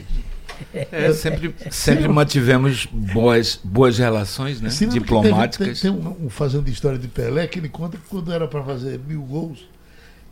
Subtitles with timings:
[0.73, 4.69] É, sempre, sempre mantivemos boas, boas relações né?
[4.91, 5.81] Diplomáticas.
[5.81, 8.47] Tem, tem, tem um, um fazendo história de Pelé que ele conta que quando era
[8.47, 9.67] para fazer mil gols,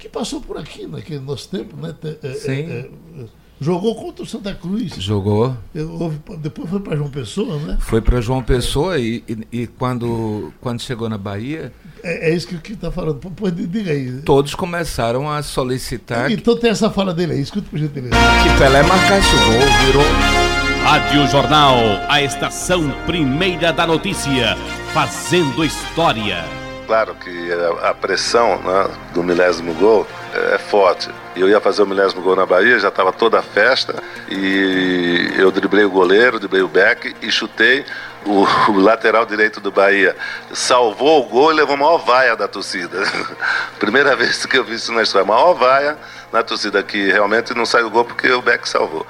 [0.02, 1.94] que passou por aqui naquele nosso tempo, né?
[2.00, 2.50] Te- é, Sim.
[2.70, 2.88] é,
[3.20, 3.24] é,
[3.60, 4.92] jogou contra o Santa Cruz.
[4.98, 7.76] Jogou, Eu- houve- depois foi para João Pessoa, né?
[7.80, 11.72] foi para João Pessoa e, e, e quando, quando chegou na Bahia,
[12.02, 13.20] É, é isso que que está falando.
[13.20, 14.22] Pô, diga aí.
[14.24, 18.14] todos começaram a solicitar que Então tem essa fala dele aí, escuta por gentileza.
[18.58, 20.82] Pelé marcasse o gol, virou.
[20.82, 21.76] Rádio Jornal,
[22.08, 24.56] a estação primeira da notícia.
[24.92, 26.44] Fazendo história.
[26.92, 27.48] Claro que
[27.80, 30.06] a, pressão né, do milésimo gol
[30.52, 31.08] é forte.
[31.34, 33.94] Eu ia fazer o milésimo gol na Bahia, já estava toda a festa,
[34.30, 37.82] e eu driblei o goleiro, driblei o back e chutei
[38.26, 40.14] o, o lateral direito do Bahia.
[40.52, 42.98] Salvou o gol e levou a maior vaia da torcida.
[43.80, 45.96] Primeira vez que eu vi isso na história, a maior vaia
[46.30, 49.06] na torcida, que realmente não saiu o gol porque o back salvou.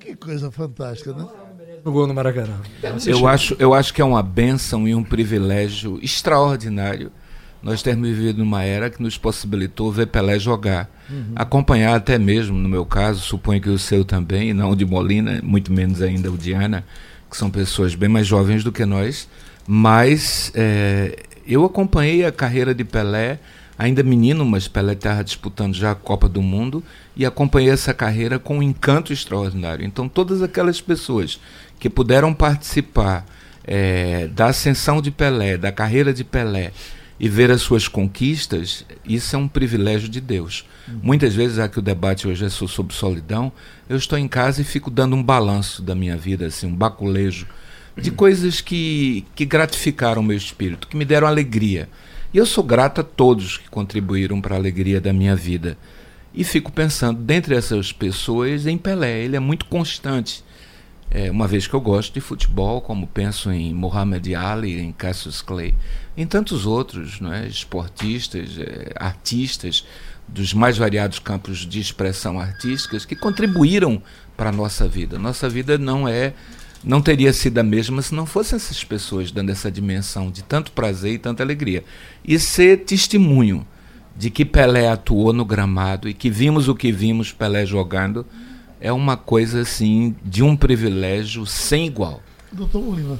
[0.00, 1.26] Que coisa fantástica, né?
[1.88, 2.60] No gol no Maracanã.
[3.06, 7.10] Eu acho, eu acho que é uma bênção e um privilégio extraordinário
[7.60, 10.88] nós termos vivido numa era que nos possibilitou ver Pelé jogar.
[11.34, 14.84] Acompanhar até mesmo, no meu caso, suponho que o seu também, e não o de
[14.84, 16.84] Molina, muito menos ainda o de Ana,
[17.28, 19.28] que são pessoas bem mais jovens do que nós,
[19.66, 21.16] mas é,
[21.46, 23.40] eu acompanhei a carreira de Pelé,
[23.76, 26.84] ainda menino, mas Pelé estava disputando já a Copa do Mundo,
[27.16, 29.84] e acompanhei essa carreira com um encanto extraordinário.
[29.84, 31.40] Então, todas aquelas pessoas
[31.78, 33.24] que puderam participar
[33.64, 36.72] é, da ascensão de Pelé, da carreira de Pelé,
[37.20, 40.64] e ver as suas conquistas, isso é um privilégio de Deus.
[41.02, 43.52] Muitas vezes, já que o debate hoje é so- sobre solidão,
[43.88, 47.46] eu estou em casa e fico dando um balanço da minha vida, assim, um baculejo
[47.96, 51.88] de coisas que, que gratificaram o meu espírito, que me deram alegria.
[52.32, 55.76] E eu sou grato a todos que contribuíram para a alegria da minha vida.
[56.32, 59.24] E fico pensando, dentre essas pessoas, em Pelé.
[59.24, 60.44] Ele é muito constante.
[61.10, 65.40] É, uma vez que eu gosto de futebol, como penso em Muhammad Ali, em Cassius
[65.40, 65.74] Clay,
[66.16, 67.46] em tantos outros, não é?
[67.46, 69.86] esportistas, é, artistas
[70.28, 74.02] dos mais variados campos de expressão artísticas que contribuíram
[74.36, 75.18] para a nossa vida.
[75.18, 76.34] Nossa vida não é,
[76.84, 80.72] não teria sido a mesma se não fossem essas pessoas dando essa dimensão de tanto
[80.72, 81.82] prazer e tanta alegria.
[82.22, 83.66] E ser testemunho
[84.14, 88.26] de que Pelé atuou no gramado e que vimos o que vimos Pelé jogando
[88.80, 92.22] é uma coisa assim de um privilégio sem igual.
[92.52, 93.18] Doutor Molina,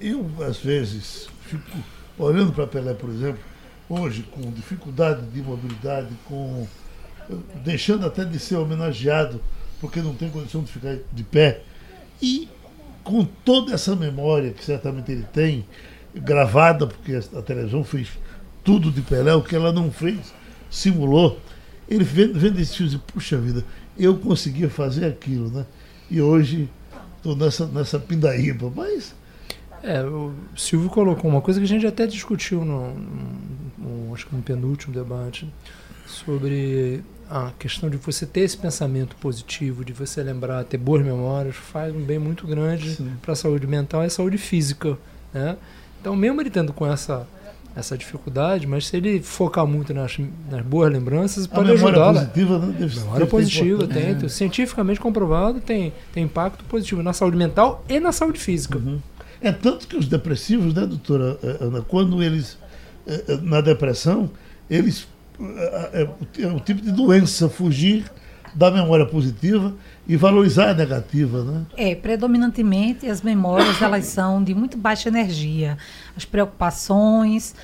[0.00, 1.78] eu às vezes fico
[2.18, 3.40] olhando para Pelé, por exemplo,
[3.88, 6.66] hoje com dificuldade de mobilidade, com
[7.64, 9.40] deixando até de ser homenageado
[9.80, 11.62] porque não tem condição de ficar de pé
[12.22, 12.48] e
[13.02, 15.64] com toda essa memória que certamente ele tem
[16.14, 18.08] gravada porque a, televisão fez
[18.64, 20.34] tudo de Pelé, o que ela não fez,
[20.70, 21.38] simulou.
[21.88, 23.64] Ele vendo, vendo esse filme e puxa vida,
[23.98, 25.64] eu conseguia fazer aquilo, né?
[26.10, 26.68] E hoje
[27.16, 29.14] estou nessa, nessa pindaíba, mas
[29.82, 34.26] É, o Silvio colocou uma coisa que a gente até discutiu no, no- no- acho
[34.26, 35.46] que no penúltimo debate
[36.06, 41.56] sobre a questão de você ter esse pensamento positivo, de você lembrar, ter boas memórias,
[41.56, 44.96] faz um bem muito grande para a saúde mental e a saúde física,
[45.32, 45.56] né?
[46.00, 47.26] Então, mesmo ele tendo com essa
[47.76, 50.16] essa dificuldade, mas se ele focar muito nas,
[50.50, 52.20] nas boas lembranças, pode memória ajudá-la.
[52.20, 52.74] positiva, né?
[52.78, 54.20] Deve, Memória deve positiva, importante.
[54.20, 58.80] tem, cientificamente comprovado, tem, tem impacto positivo na saúde mental e na saúde física.
[59.42, 62.58] É tanto que os depressivos, né, doutora eh, Ana, quando eles,
[63.06, 64.30] eh, eh, na depressão,
[64.70, 65.06] eles,
[65.92, 68.10] é o tipo de doença fugir
[68.56, 69.74] da memória positiva
[70.08, 71.66] e valorizar a negativa, né?
[71.76, 75.76] É, predominantemente as memórias elas são de muito baixa energia.
[76.16, 77.54] As preocupações,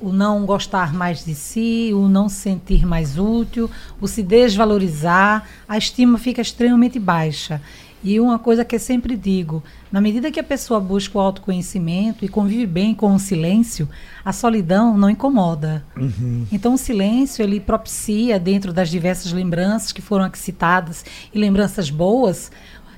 [0.00, 3.68] o não gostar mais de si, o não se sentir mais útil,
[4.00, 7.60] o se desvalorizar, a estima fica extremamente baixa.
[8.04, 12.24] E uma coisa que eu sempre digo, na medida que a pessoa busca o autoconhecimento
[12.24, 13.88] e convive bem com o silêncio,
[14.24, 15.84] a solidão não incomoda.
[15.96, 16.46] Uhum.
[16.50, 21.90] Então o silêncio ele propicia dentro das diversas lembranças que foram aqui citadas e lembranças
[21.90, 22.50] boas,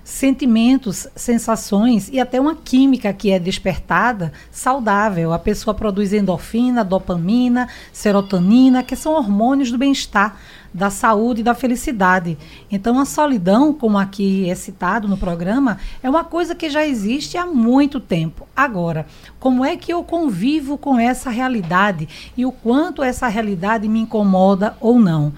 [0.05, 5.33] sentimentos, sensações e até uma química que é despertada saudável.
[5.33, 10.39] A pessoa produz endorfina, dopamina, serotonina, que são hormônios do bem-estar,
[10.75, 12.37] da saúde e da felicidade.
[12.69, 17.39] Então a solidão, como aqui é citado no programa, é uma coisa que já existe
[17.39, 18.49] há muito tempo.
[18.57, 19.07] Agora,
[19.39, 24.77] como é que eu convivo com essa realidade e o quanto essa realidade me incomoda
[24.81, 25.33] ou não?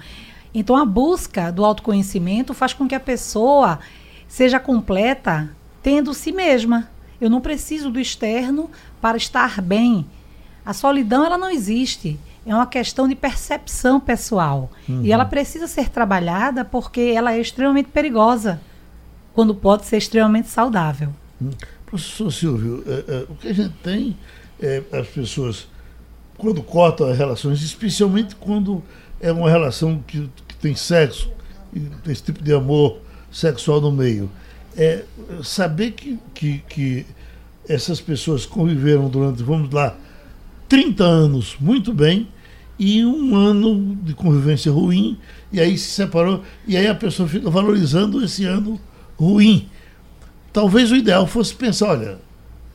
[0.51, 3.77] Então a busca do autoconhecimento faz com que a pessoa
[4.27, 6.89] seja completa tendo si mesma.
[7.21, 10.03] Eu não preciso do externo para estar bem.
[10.65, 12.19] A solidão ela não existe.
[12.47, 14.71] É uma questão de percepção pessoal.
[14.87, 15.03] Uhum.
[15.03, 18.61] E ela precisa ser trabalhada porque ela é extremamente perigosa,
[19.33, 21.09] quando pode ser extremamente saudável.
[21.85, 24.17] Professor Silvio, é, é, o que a gente tem
[24.61, 25.67] é as pessoas,
[26.37, 28.81] quando cortam as relações, especialmente quando
[29.19, 31.29] é uma relação que, que tem sexo,
[31.73, 34.31] tem esse tipo de amor sexual no meio,
[34.77, 35.03] é
[35.43, 37.05] saber que, que, que
[37.67, 39.97] essas pessoas conviveram durante, vamos lá,
[40.69, 42.29] 30 anos muito bem
[42.79, 45.17] e um ano de convivência ruim,
[45.51, 48.79] e aí se separou, e aí a pessoa fica valorizando esse ano
[49.17, 49.67] ruim.
[50.53, 52.19] Talvez o ideal fosse pensar, olha,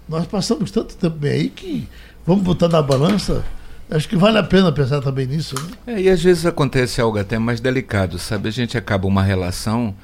[0.09, 1.89] nós passamos tanto tempo bem aí que
[2.27, 3.45] vamos botar na balança.
[3.91, 5.55] Acho que vale a pena pensar também nisso.
[5.87, 5.95] Né?
[5.95, 8.49] É, e às vezes acontece algo até mais delicado, sabe?
[8.49, 9.95] A gente acaba uma relação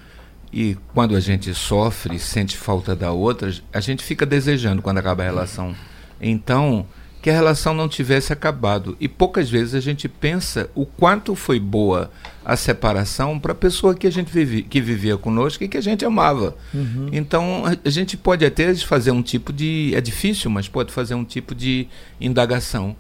[0.52, 5.22] e quando a gente sofre, sente falta da outra, a gente fica desejando quando acaba
[5.22, 5.74] a relação.
[6.20, 6.86] Então,
[7.20, 8.96] que a relação não tivesse acabado.
[9.00, 12.10] E poucas vezes a gente pensa o quanto foi boa
[12.44, 15.80] a separação para a pessoa que a gente vive, que vivia conosco e que a
[15.80, 16.56] gente amava.
[16.72, 17.08] Uhum.
[17.12, 19.92] Então a, gente pode até fazer um tipo de.
[19.94, 21.88] É difícil, mas pode fazer um tipo de
[22.20, 22.96] indagação.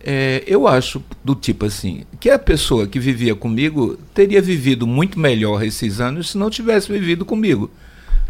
[0.00, 5.18] É, eu acho do tipo assim, que a pessoa que vivia comigo teria vivido muito
[5.18, 7.68] melhor esses anos se não tivesse vivido comigo.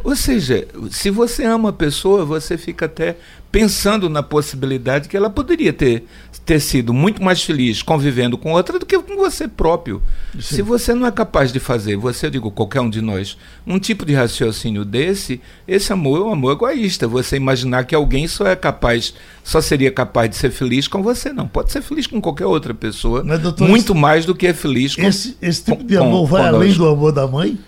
[0.02, 3.16] Ou seja, se você ama a pessoa, você fica até
[3.50, 6.04] pensando na possibilidade que ela poderia ter,
[6.44, 10.02] ter sido muito mais feliz convivendo com outra do que com você próprio.
[10.34, 10.40] Sim.
[10.40, 13.36] Se você não é capaz de fazer, você, eu digo, qualquer um de nós,
[13.66, 17.08] um tipo de raciocínio desse, esse amor é um amor egoísta.
[17.08, 21.32] Você imaginar que alguém só é capaz, só seria capaz de ser feliz com você,
[21.32, 21.48] não.
[21.48, 24.52] Pode ser feliz com qualquer outra pessoa, Mas, doutor, muito esse, mais do que é
[24.52, 27.58] feliz com Esse, esse tipo de amor vai além do amor da mãe?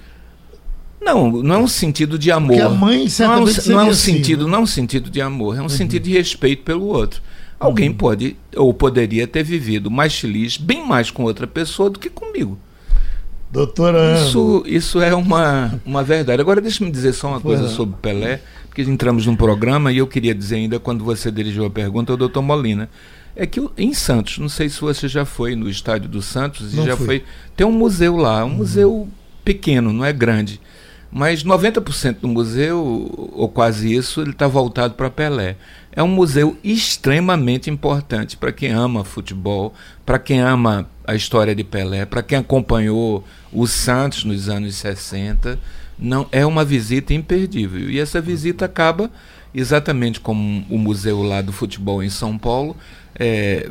[1.00, 2.56] Não, não é um sentido de amor.
[2.56, 4.50] Porque a mãe não é um, não é um assim, sentido, né?
[4.50, 5.68] não é um sentido de amor, é um uhum.
[5.68, 7.22] sentido de respeito pelo outro.
[7.58, 7.94] Alguém uhum.
[7.94, 12.58] pode ou poderia ter vivido mais feliz, bem mais com outra pessoa do que comigo.
[13.50, 16.40] Doutora Isso, isso é uma, uma verdade.
[16.40, 20.32] Agora deixa-me dizer só uma coisa sobre Pelé, porque entramos num programa e eu queria
[20.32, 22.88] dizer ainda quando você dirigiu a pergunta ao doutor Molina.
[23.34, 26.76] É que em Santos, não sei se você já foi no estádio do Santos e
[26.76, 27.06] Não já fui.
[27.06, 27.24] foi.
[27.56, 29.08] Tem um museu lá, um museu
[29.44, 30.60] pequeno, não é grande.
[31.12, 35.56] Mas 90% do museu, ou quase isso, ele está voltado para Pelé.
[35.90, 39.74] É um museu extremamente importante para quem ama futebol,
[40.06, 45.58] para quem ama a história de Pelé, para quem acompanhou o Santos nos anos 60.
[45.98, 47.90] Não, é uma visita imperdível.
[47.90, 49.10] E essa visita acaba,
[49.52, 52.76] exatamente como o museu lá do futebol em São Paulo,
[53.18, 53.68] é,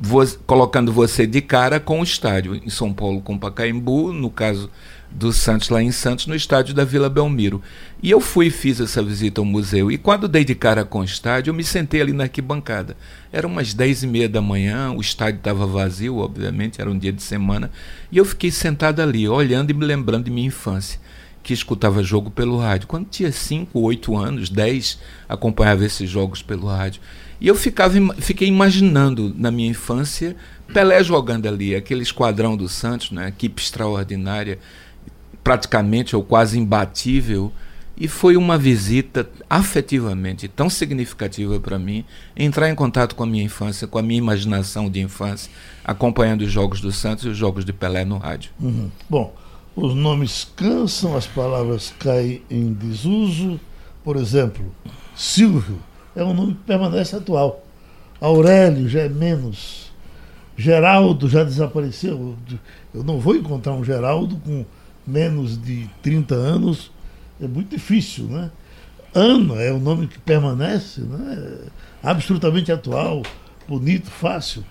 [0.00, 2.54] vo colocando você de cara com o estádio.
[2.54, 4.70] Em São Paulo com Pacaembu, no caso
[5.10, 7.62] do Santos lá em Santos, no estádio da Vila Belmiro.
[8.02, 9.90] E eu fui e fiz essa visita ao museu.
[9.90, 12.96] E quando dei de cara com o estádio, eu me sentei ali na arquibancada.
[13.32, 17.12] Era umas dez e meia da manhã, o estádio estava vazio, obviamente, era um dia
[17.12, 17.70] de semana.
[18.12, 21.00] E eu fiquei sentado ali, olhando e me lembrando de minha infância,
[21.42, 22.86] que escutava jogo pelo rádio.
[22.86, 24.98] Quando tinha cinco, oito anos, dez,
[25.28, 27.00] acompanhava esses jogos pelo rádio.
[27.40, 30.36] E eu ficava, fiquei imaginando na minha infância
[30.72, 34.58] Pelé jogando ali, aquele esquadrão do Santos, né, equipe extraordinária,
[35.42, 37.52] praticamente ou quase imbatível.
[38.00, 42.04] E foi uma visita afetivamente tão significativa para mim,
[42.36, 45.50] entrar em contato com a minha infância, com a minha imaginação de infância,
[45.84, 48.52] acompanhando os jogos do Santos e os jogos de Pelé no rádio.
[48.60, 48.88] Uhum.
[49.10, 49.34] Bom,
[49.74, 53.60] os nomes cansam, as palavras caem em desuso.
[54.04, 54.64] Por exemplo,
[55.16, 55.80] Silvio
[56.14, 57.64] é um nome que permanece atual.
[58.20, 59.92] Aurélio já é menos.
[60.56, 62.36] Geraldo já desapareceu.
[62.92, 64.64] Eu não vou encontrar um Geraldo com
[65.08, 66.90] menos de 30 anos,
[67.40, 68.50] é muito difícil, né?
[69.14, 71.58] Ana é o nome que permanece, né?
[72.02, 73.22] absolutamente atual,
[73.66, 74.64] bonito, fácil.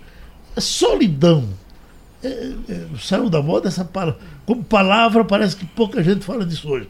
[0.55, 1.47] É solidão.
[2.23, 2.27] É,
[2.69, 4.19] é, saiu da moda essa palavra.
[4.45, 6.89] Como palavra, parece que pouca gente fala disso hoje.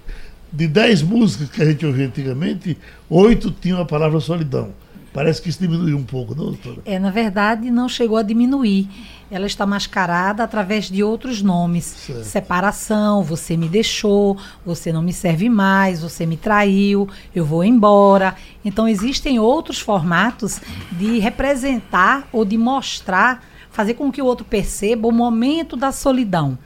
[0.51, 2.77] De dez músicas que a gente ouvia antigamente,
[3.09, 4.71] oito tinham a palavra solidão.
[5.17, 6.77] Parece que isso diminuiu um pouco, não, doutora?
[6.85, 8.87] É, na verdade, não chegou a diminuir.
[9.31, 11.85] Ela está mascarada através de outros nomes.
[11.85, 12.23] Certo.
[12.23, 18.35] Separação, você me deixou, você não me serve mais, você me traiu, eu vou embora.
[18.63, 25.07] Então, existem outros formatos de representar ou de mostrar, fazer com que o outro perceba
[25.07, 26.59] o momento da solidão.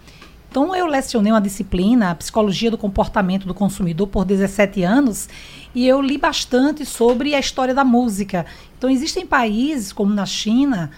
[0.52, 5.30] Então, eu lecionei uma disciplina, Psicologia do Comportamento do Consumidor, por 17 anos,
[5.74, 8.46] e eu li bastante sobre a história da música.
[8.78, 10.92] Então, existem países, como na China,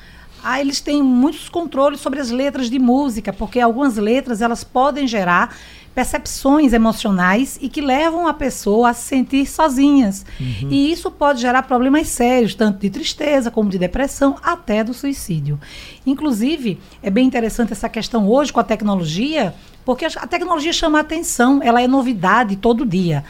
[0.43, 5.07] ah, eles têm muitos controles sobre as letras de música, porque algumas letras elas podem
[5.07, 5.55] gerar
[5.93, 10.25] percepções emocionais e que levam a pessoa a se sentir sozinhas.
[10.39, 10.69] Uhum.
[10.69, 15.59] E isso pode gerar problemas sérios, tanto de tristeza como de depressão, até do suicídio.
[16.05, 19.53] Inclusive, é bem interessante essa questão hoje com a tecnologia,
[19.85, 23.23] porque a tecnologia chama a atenção, ela é novidade todo dia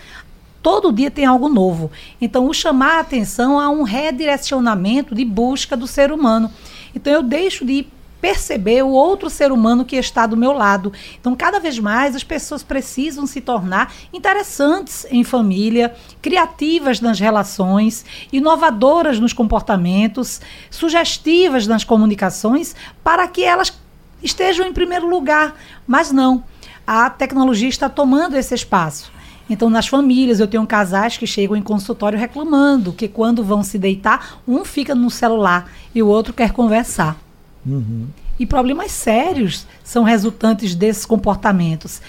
[0.64, 1.92] todo dia tem algo novo.
[2.22, 6.50] Então, o chamar a atenção a um redirecionamento de busca do ser humano.
[6.96, 7.86] Então, eu deixo de
[8.24, 10.94] perceber o outro ser humano que está do meu lado.
[11.20, 18.06] Então, cada vez mais as pessoas precisam se tornar interessantes em família, criativas nas relações,
[18.32, 20.40] inovadoras nos comportamentos,
[20.72, 23.78] sugestivas nas comunicações, para que elas
[24.24, 25.60] estejam em primeiro lugar.
[25.86, 26.46] Mas não,
[26.88, 29.12] a tecnologia está tomando esse espaço.
[29.50, 33.78] Então, nas famílias, eu tenho casais que chegam em consultório reclamando que quando vão se
[33.78, 37.18] deitar, um fica no celular e o outro quer conversar.
[37.66, 38.08] Uhum.
[38.40, 42.02] E problemas sérios são resultantes desses comportamentos.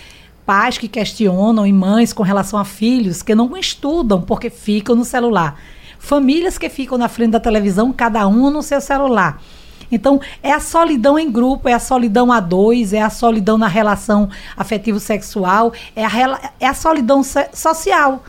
[0.47, 5.05] Pais que questionam e mães com relação a filhos que não estudam porque ficam no
[5.05, 5.59] celular.
[5.99, 9.41] Famílias que ficam na frente da televisão, cada um no seu celular.
[9.91, 13.69] Então, é a solidão em grupo, é a solidão a dois, é a solidão na
[13.69, 16.03] relação afetivo-sexual, é
[16.61, 18.23] é a solidão social.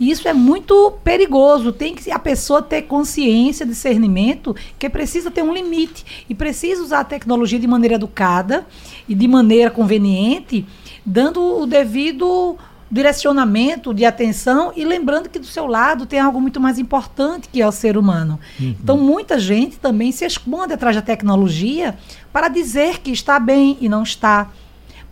[0.00, 1.70] E isso é muito perigoso.
[1.70, 7.00] Tem que a pessoa ter consciência, discernimento, que precisa ter um limite e precisa usar
[7.00, 8.66] a tecnologia de maneira educada
[9.06, 10.66] e de maneira conveniente,
[11.04, 12.56] dando o devido
[12.90, 17.62] direcionamento de atenção e lembrando que do seu lado tem algo muito mais importante que
[17.62, 18.40] é o ser humano.
[18.58, 18.74] Uhum.
[18.82, 21.96] Então muita gente também se esconde atrás da tecnologia
[22.32, 24.50] para dizer que está bem e não está,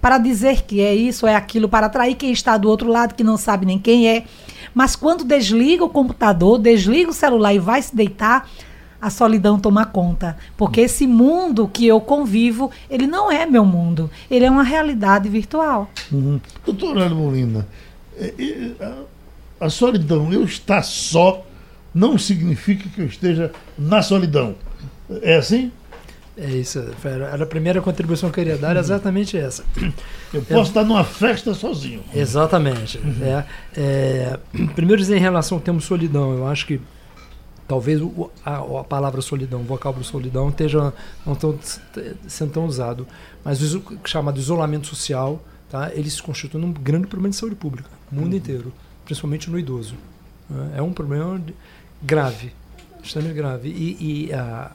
[0.00, 3.22] para dizer que é isso, é aquilo, para atrair quem está do outro lado que
[3.22, 4.24] não sabe nem quem é.
[4.78, 8.48] Mas quando desliga o computador, desliga o celular e vai se deitar,
[9.00, 10.36] a solidão toma conta.
[10.56, 14.08] Porque esse mundo que eu convivo, ele não é meu mundo.
[14.30, 15.90] Ele é uma realidade virtual.
[16.12, 16.40] Uhum.
[16.64, 17.66] Doutora Molina,
[18.16, 18.92] é, é,
[19.60, 21.44] a solidão, eu estar só,
[21.92, 24.54] não significa que eu esteja na solidão.
[25.22, 25.72] É assim?
[26.40, 29.64] É isso, era a primeira contribuição que eu queria dar, é exatamente essa.
[30.32, 32.04] Eu posso é, estar numa festa sozinho.
[32.14, 32.98] Exatamente.
[32.98, 33.24] Uhum.
[33.24, 34.38] É, é,
[34.76, 36.80] primeiro, dizer em relação ao termo solidão, eu acho que
[37.66, 40.92] talvez o, a, a, palavra solidão, o vocábulo solidão, esteja
[41.26, 41.58] não tão,
[42.28, 43.04] sendo tão usado,
[43.44, 47.90] mas o chamado isolamento social, tá, ele se constitui um grande problema de saúde pública,
[48.12, 48.38] no mundo uhum.
[48.38, 48.72] inteiro,
[49.04, 49.96] principalmente no idoso.
[50.48, 50.74] Né.
[50.76, 51.42] É um problema
[52.00, 52.52] grave,
[53.02, 53.68] extremamente grave.
[53.70, 54.70] E, e a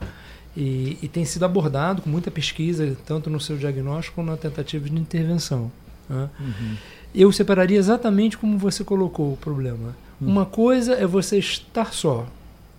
[0.56, 4.88] e, e, tem sido abordado com muita pesquisa, tanto no seu diagnóstico como na tentativa
[4.88, 5.72] de intervenção.
[6.08, 6.30] Né?
[6.40, 6.76] Uhum.
[7.14, 9.96] Eu separaria exatamente como você colocou o problema.
[10.22, 10.28] Uhum.
[10.28, 12.28] Uma coisa é você estar só,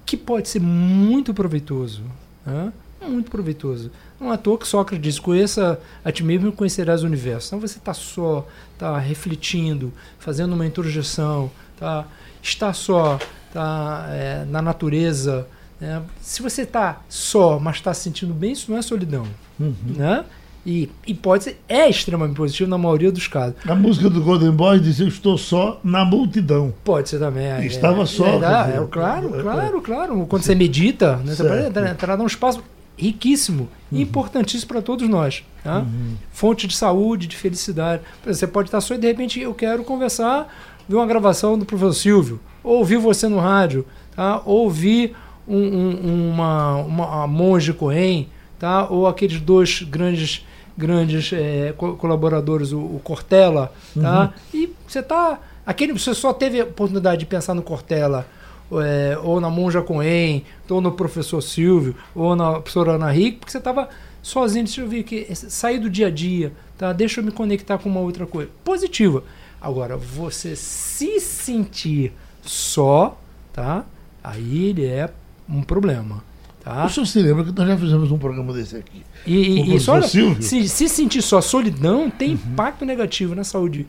[0.07, 2.03] que pode ser muito proveitoso.
[2.47, 2.73] Né?
[3.09, 3.91] Muito proveitoso.
[4.19, 7.49] Não é à toa que Sócrates diz: conheça a ti mesmo e conhecerás o universo.
[7.49, 12.07] Então você está só, está refletindo, fazendo uma introjeção, tá,
[12.43, 15.47] está só, está é, na natureza
[15.85, 19.27] é, se você está só, mas está se sentindo bem, isso não é solidão.
[19.61, 19.75] Uhum.
[19.85, 20.25] Né?
[20.67, 23.55] E, e pode ser, é extremamente positivo na maioria dos casos.
[23.69, 26.73] A música do Golden Boy diz: Eu estou só na multidão.
[26.83, 27.45] Pode ser também.
[27.45, 28.27] É, Estava só.
[28.27, 30.27] É, é, claro, claro, claro.
[30.27, 30.53] Quando Sim.
[30.53, 32.63] você medita, né, você pode entrar, entrar num espaço
[32.97, 34.01] riquíssimo uhum.
[34.01, 35.45] importantíssimo para todos nós.
[35.63, 35.81] Tá?
[35.81, 36.15] Uhum.
[36.33, 38.03] Fonte de saúde, de felicidade.
[38.25, 40.49] Você pode estar só e de repente eu quero conversar,
[40.89, 43.85] ver uma gravação do professor Silvio, ou ouvir você no rádio,
[44.17, 44.41] tá?
[44.47, 45.15] ou ouvir
[45.47, 48.89] um, um, uma, uma monge Cohen, tá?
[48.89, 50.45] ou aqueles dois grandes
[50.77, 54.33] grandes é, colaboradores, o, o Cortella, tá?
[54.53, 54.61] Uhum.
[54.61, 58.27] E você tá aquele você só teve a oportunidade de pensar no Cortella
[58.73, 63.53] é, ou na Monja Cohen, ou no professor Silvio, ou na professora Ana Rick, porque
[63.53, 63.89] você estava
[64.23, 66.93] sozinho, deixa eu ver que sair do dia a dia, tá?
[66.93, 68.51] Deixa eu me conectar com uma outra coisa.
[68.65, 69.23] Positiva.
[69.61, 73.19] Agora, você se sentir só,
[73.53, 73.85] tá?
[74.23, 75.11] Aí ele é
[75.49, 76.23] um problema.
[76.65, 76.87] Tá?
[76.87, 79.03] O senhor se lembra que nós já fizemos um programa desse aqui.
[79.27, 82.35] E, e, só, se, se sentir só solidão tem uhum.
[82.35, 83.87] impacto negativo na saúde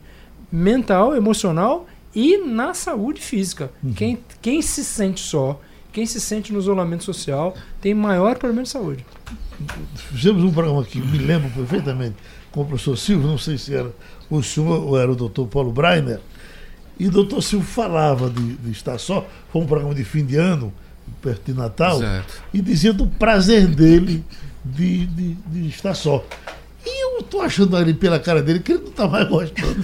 [0.52, 3.70] mental, emocional e na saúde física.
[3.82, 3.92] Uhum.
[3.94, 5.58] Quem, quem se sente só,
[5.90, 9.06] quem se sente no isolamento social, tem maior problema de saúde.
[9.94, 12.16] Fizemos um programa aqui, me lembro perfeitamente,
[12.52, 13.90] com o professor Silvio, não sei se era
[14.28, 16.20] o senhor ou era o doutor Paulo Breiner,
[16.98, 20.36] e o doutor Silvio falava de, de estar só, foi um programa de fim de
[20.36, 20.72] ano,
[21.22, 22.34] perto de Natal, Exato.
[22.52, 24.24] e dizia do prazer dele
[24.64, 26.24] de, de, de estar só.
[26.84, 29.74] E eu estou achando ali pela cara dele que ele não está mais gostando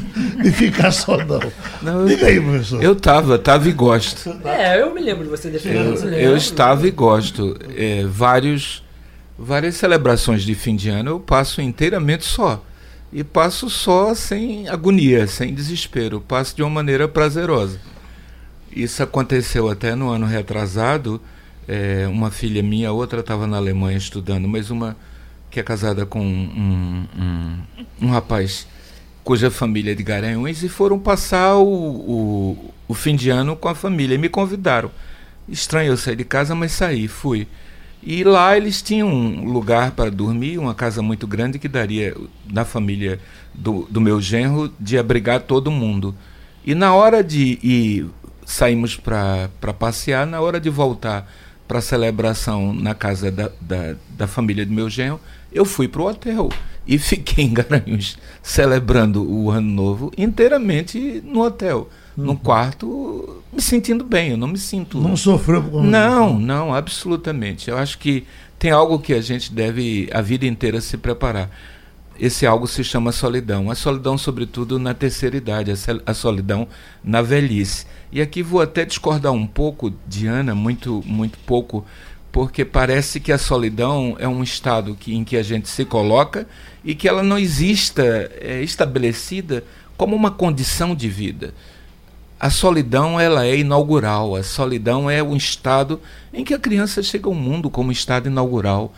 [0.41, 1.41] de ficar só, não.
[1.83, 2.83] não Diga aí, professor.
[2.83, 4.31] Eu estava, estava e gosto.
[4.45, 7.59] É, eu me lembro de você defendendo Eu, eu estava e gosto.
[7.77, 8.85] É, vários,
[9.37, 12.65] várias celebrações de fim de ano eu passo inteiramente só.
[13.13, 16.21] E passo só sem agonia, sem desespero.
[16.21, 17.81] Passo de uma maneira prazerosa.
[18.75, 21.21] Isso aconteceu até no ano retrasado.
[21.69, 24.97] É, uma filha minha, outra estava na Alemanha estudando, mas uma
[25.51, 27.59] que é casada com um, um,
[28.01, 28.67] um rapaz
[29.23, 33.69] cuja família é de Garanhuns e foram passar o, o, o, fim de ano com
[33.69, 34.15] a família.
[34.15, 34.91] E me convidaram.
[35.49, 37.47] Estranho eu sair de casa, mas saí, fui.
[38.03, 42.17] E lá eles tinham um lugar para dormir, uma casa muito grande que daria,
[42.51, 43.21] na família
[43.55, 46.15] do, do meu genro, de abrigar todo mundo.
[46.65, 48.07] E na hora de ir
[48.53, 50.27] saímos para passear.
[50.27, 51.31] Na hora de voltar
[51.67, 55.21] para a celebração na casa da, da, da família do meu genro,
[55.53, 56.51] eu fui para o hotel
[56.87, 61.89] e fiquei em Garanhuns celebrando o ano novo inteiramente no hotel.
[62.17, 62.25] Uhum.
[62.25, 65.01] No quarto, me sentindo bem, eu não me sinto.
[65.01, 67.71] Não sofreu com Não, não, absolutamente.
[67.71, 68.27] Eu acho que
[68.59, 71.51] tem algo que a gente deve a vida inteira se preparar
[72.23, 73.69] esse algo se chama solidão.
[73.69, 75.73] A solidão, sobretudo, na terceira idade,
[76.07, 76.69] a solidão
[77.03, 77.85] na velhice.
[78.13, 81.85] E aqui vou até discordar um pouco, Diana, muito, muito pouco,
[82.31, 86.47] porque parece que a solidão é um estado que, em que a gente se coloca
[86.85, 89.65] e que ela não exista é, estabelecida
[89.97, 91.53] como uma condição de vida.
[92.39, 96.01] A solidão ela é inaugural, a solidão é um estado
[96.33, 98.95] em que a criança chega ao mundo como estado inaugural.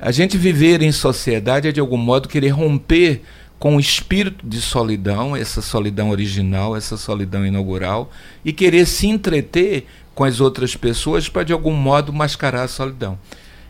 [0.00, 3.20] A gente viver em sociedade é de algum modo querer romper
[3.58, 8.10] com o espírito de solidão, essa solidão original, essa solidão inaugural,
[8.42, 13.18] e querer se entreter com as outras pessoas para de algum modo mascarar a solidão.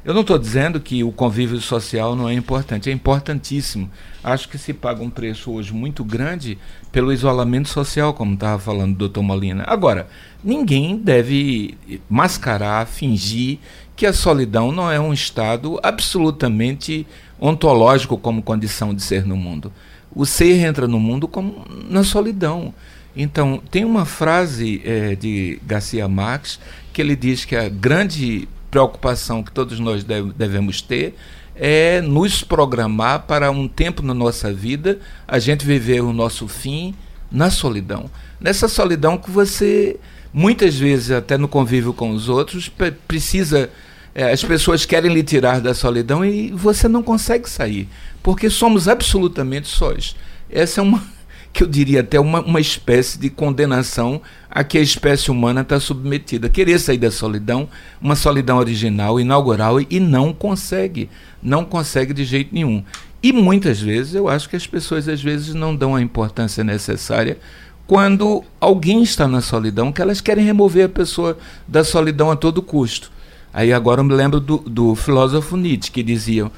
[0.04, 3.90] Eu não estou dizendo que o convívio social não é importante, é importantíssimo.
[4.22, 6.56] Acho que se paga um preço hoje muito grande
[6.90, 9.64] pelo isolamento social, como estava falando o doutor Molina.
[9.66, 10.08] Agora,
[10.42, 11.76] ninguém deve
[12.08, 13.58] mascarar, fingir
[14.00, 17.06] que a solidão não é um estado absolutamente
[17.38, 19.70] ontológico como condição de ser no mundo.
[20.16, 22.72] O ser entra no mundo como na solidão.
[23.14, 26.58] Então, tem uma frase é, de Garcia Marques
[26.94, 31.14] que ele diz que a grande preocupação que todos nós deve, devemos ter
[31.54, 36.94] é nos programar para um tempo na nossa vida a gente viver o nosso fim
[37.30, 38.10] na solidão.
[38.40, 40.00] Nessa solidão que você,
[40.32, 42.72] muitas vezes, até no convívio com os outros,
[43.06, 43.68] precisa
[44.14, 47.88] é, as pessoas querem lhe tirar da solidão e você não consegue sair,
[48.22, 50.16] porque somos absolutamente sós.
[50.50, 51.02] Essa é uma,
[51.52, 54.20] que eu diria até uma, uma espécie de condenação
[54.50, 56.48] a que a espécie humana está submetida.
[56.48, 57.68] Querer sair da solidão,
[58.00, 61.08] uma solidão original, inaugural, e não consegue.
[61.42, 62.84] Não consegue de jeito nenhum.
[63.22, 67.38] E muitas vezes eu acho que as pessoas às vezes não dão a importância necessária
[67.86, 72.62] quando alguém está na solidão, que elas querem remover a pessoa da solidão a todo
[72.62, 73.10] custo.
[73.52, 76.50] Aí agora eu me lembro do, do filósofo Nietzsche, que dizia: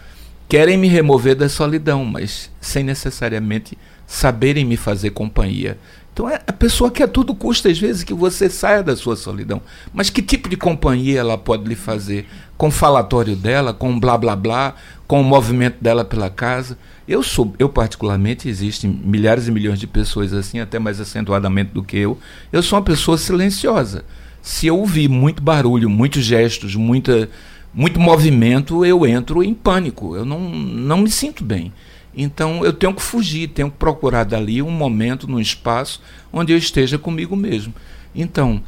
[0.49, 3.77] querem me remover da solidão, mas sem necessariamente
[4.07, 5.79] saberem me fazer companhia.
[6.13, 9.17] Então é a pessoa que a todo custo, às vezes, que você saia da sua
[9.17, 9.63] solidão.
[9.95, 12.27] Mas que tipo de companhia ela pode lhe fazer?
[12.59, 14.75] Com o falatório dela, com o blá blá blá,
[15.09, 16.77] com o movimento dela pela casa.
[17.09, 21.83] Eu sou, eu particularmente, existem milhares e milhões de pessoas assim, até mais acentuadamente do
[21.83, 22.19] que eu.
[22.53, 24.05] Eu sou uma pessoa silenciosa
[24.43, 27.31] se eu ouvir muito barulho, muitos gestos, muita,
[27.73, 30.17] muito movimento, eu entro em pânico.
[30.17, 31.73] Eu não, não me sinto bem.
[32.15, 36.03] Então eu tenho que fugir, tenho que procurar dali um momento, num espaço
[36.33, 37.73] onde eu esteja comigo mesmo.
[38.15, 38.63] Então,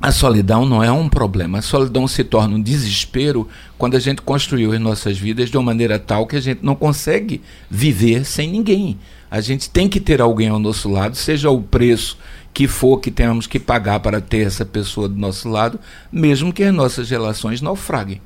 [0.00, 1.58] a solidão não é um problema.
[1.58, 5.64] A solidão se torna um desespero quando a gente construiu as nossas vidas de uma
[5.64, 8.98] maneira tal que a gente não consegue viver sem ninguém.
[9.30, 12.16] A gente tem que ter alguém ao nosso lado, seja o preço
[12.56, 15.78] que for que tenhamos que pagar para ter essa pessoa do nosso lado,
[16.10, 18.18] mesmo que as nossas relações naufraguem.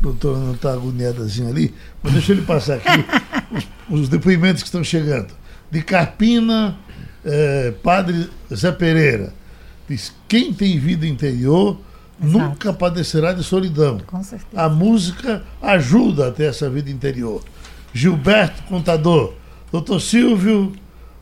[0.00, 3.04] doutora não está agoniadazinha ali, mas deixa ele passar aqui
[3.90, 5.34] os, os depoimentos que estão chegando.
[5.68, 6.78] De Carpina,
[7.24, 9.34] eh, Padre Zé Pereira.
[9.88, 11.76] Diz, quem tem vida interior
[12.22, 12.38] Exato.
[12.38, 13.98] nunca padecerá de solidão.
[14.06, 14.62] Com certeza.
[14.62, 17.42] A música ajuda a ter essa vida interior.
[17.92, 19.34] Gilberto Contador.
[19.72, 20.72] Doutor Silvio,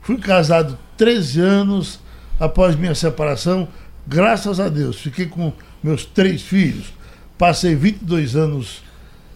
[0.03, 2.01] fui casado 13 anos
[2.41, 3.69] após minha separação.
[4.07, 6.93] Graças a Deus, fiquei com meus três filhos.
[7.37, 8.83] Passei 22 anos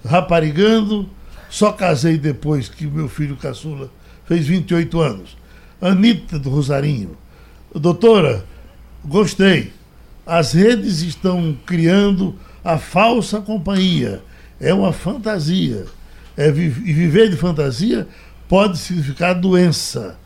[0.04, 1.08] raparigando,
[1.50, 3.90] só casei depois que meu filho caçula
[4.26, 5.36] fez 28 anos.
[5.80, 7.16] Anitta do Rosarinho.
[7.74, 8.44] Doutora,
[9.04, 9.72] gostei.
[10.26, 14.22] As redes estão criando a falsa companhia.
[14.58, 15.84] É uma fantasia.
[16.36, 18.08] É e viver de fantasia
[18.48, 20.18] pode significar doença.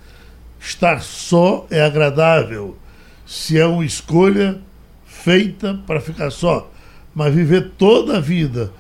[0.60, 2.76] Estar só é agradável
[3.26, 4.60] se é uma escolha
[5.04, 6.70] feita para ficar só.
[7.14, 8.72] Mas viver toda a vida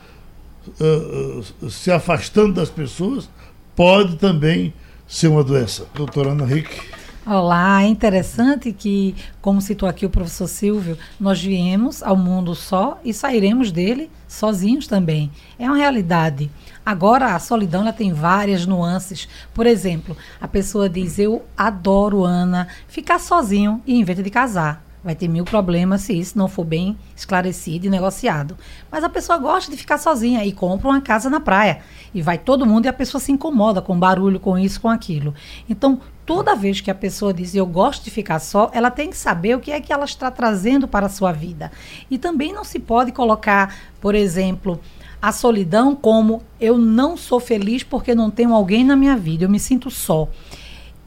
[0.80, 3.28] uh, uh, se afastando das pessoas
[3.74, 4.72] pode também
[5.06, 5.86] ser uma doença.
[5.94, 6.98] Doutora Ana Henrique.
[7.30, 12.98] Olá, é interessante que, como citou aqui o professor Silvio, nós viemos ao mundo só
[13.04, 15.30] e sairemos dele sozinhos também.
[15.58, 16.50] É uma realidade.
[16.88, 19.28] Agora, a solidão ela tem várias nuances.
[19.52, 24.82] Por exemplo, a pessoa diz: Eu adoro Ana, ficar sozinho e inventa de casar.
[25.04, 28.56] Vai ter mil problemas se isso não for bem esclarecido e negociado.
[28.90, 31.82] Mas a pessoa gosta de ficar sozinha e compra uma casa na praia.
[32.14, 35.34] E vai todo mundo e a pessoa se incomoda com barulho, com isso, com aquilo.
[35.68, 39.16] Então, toda vez que a pessoa diz eu gosto de ficar só, ela tem que
[39.18, 41.70] saber o que é que ela está trazendo para a sua vida.
[42.10, 44.80] E também não se pode colocar, por exemplo,
[45.20, 49.48] a solidão como eu não sou feliz porque não tenho alguém na minha vida, eu
[49.48, 50.28] me sinto só.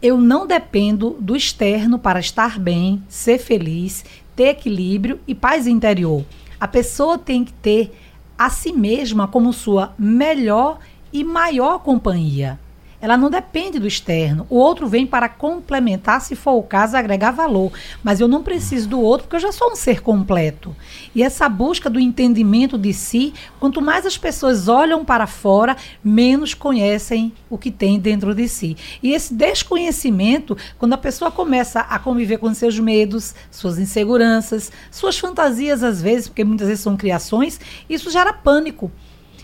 [0.01, 4.03] Eu não dependo do externo para estar bem, ser feliz,
[4.35, 6.25] ter equilíbrio e paz interior.
[6.59, 7.95] A pessoa tem que ter
[8.37, 10.79] a si mesma como sua melhor
[11.13, 12.59] e maior companhia.
[13.01, 14.45] Ela não depende do externo.
[14.49, 17.71] O outro vem para complementar, se for o caso, agregar valor.
[18.03, 20.75] Mas eu não preciso do outro porque eu já sou um ser completo.
[21.15, 26.53] E essa busca do entendimento de si, quanto mais as pessoas olham para fora, menos
[26.53, 28.77] conhecem o que tem dentro de si.
[29.01, 35.17] E esse desconhecimento, quando a pessoa começa a conviver com seus medos, suas inseguranças, suas
[35.17, 37.59] fantasias às vezes, porque muitas vezes são criações,
[37.89, 38.91] isso gera pânico.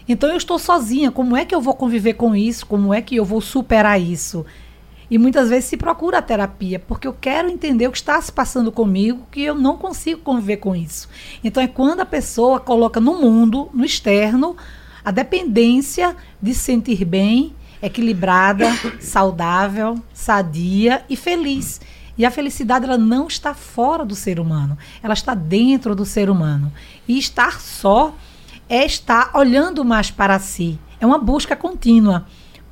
[0.08, 2.66] Então eu estou sozinha, como é que eu vou conviver com isso?
[2.66, 4.46] Como é que eu vou superar isso?
[5.10, 8.32] E muitas vezes se procura a terapia, porque eu quero entender o que está se
[8.32, 11.08] passando comigo, que eu não consigo conviver com isso.
[11.44, 14.56] Então é quando a pessoa coloca no mundo, no externo,
[15.04, 18.68] a dependência de se sentir bem, equilibrada,
[19.00, 21.80] saudável, sadia e feliz.
[22.18, 26.30] E a felicidade ela não está fora do ser humano, ela está dentro do ser
[26.30, 26.74] humano.
[27.08, 28.14] E estar só
[28.70, 30.80] é estar olhando mais para si.
[31.00, 32.26] É uma busca contínua.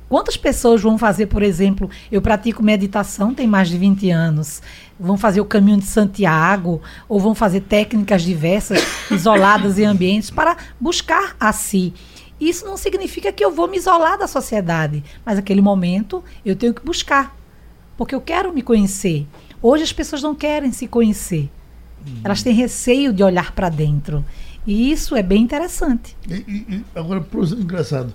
[0.08, 4.62] Quantas pessoas vão fazer, por exemplo, eu pratico meditação tem mais de 20 anos,
[5.00, 10.56] vão fazer o caminho de Santiago, ou vão fazer técnicas diversas, isoladas em ambientes, para
[10.80, 11.92] buscar a si.
[12.38, 16.72] Isso não significa que eu vou me isolar da sociedade, mas naquele momento eu tenho
[16.72, 17.34] que buscar,
[17.96, 19.26] porque eu quero me conhecer.
[19.60, 21.50] Hoje as pessoas não querem se conhecer,
[22.22, 24.24] elas têm receio de olhar para dentro.
[24.66, 26.16] E isso é bem interessante.
[26.28, 27.24] E, e, agora,
[27.58, 28.12] engraçado,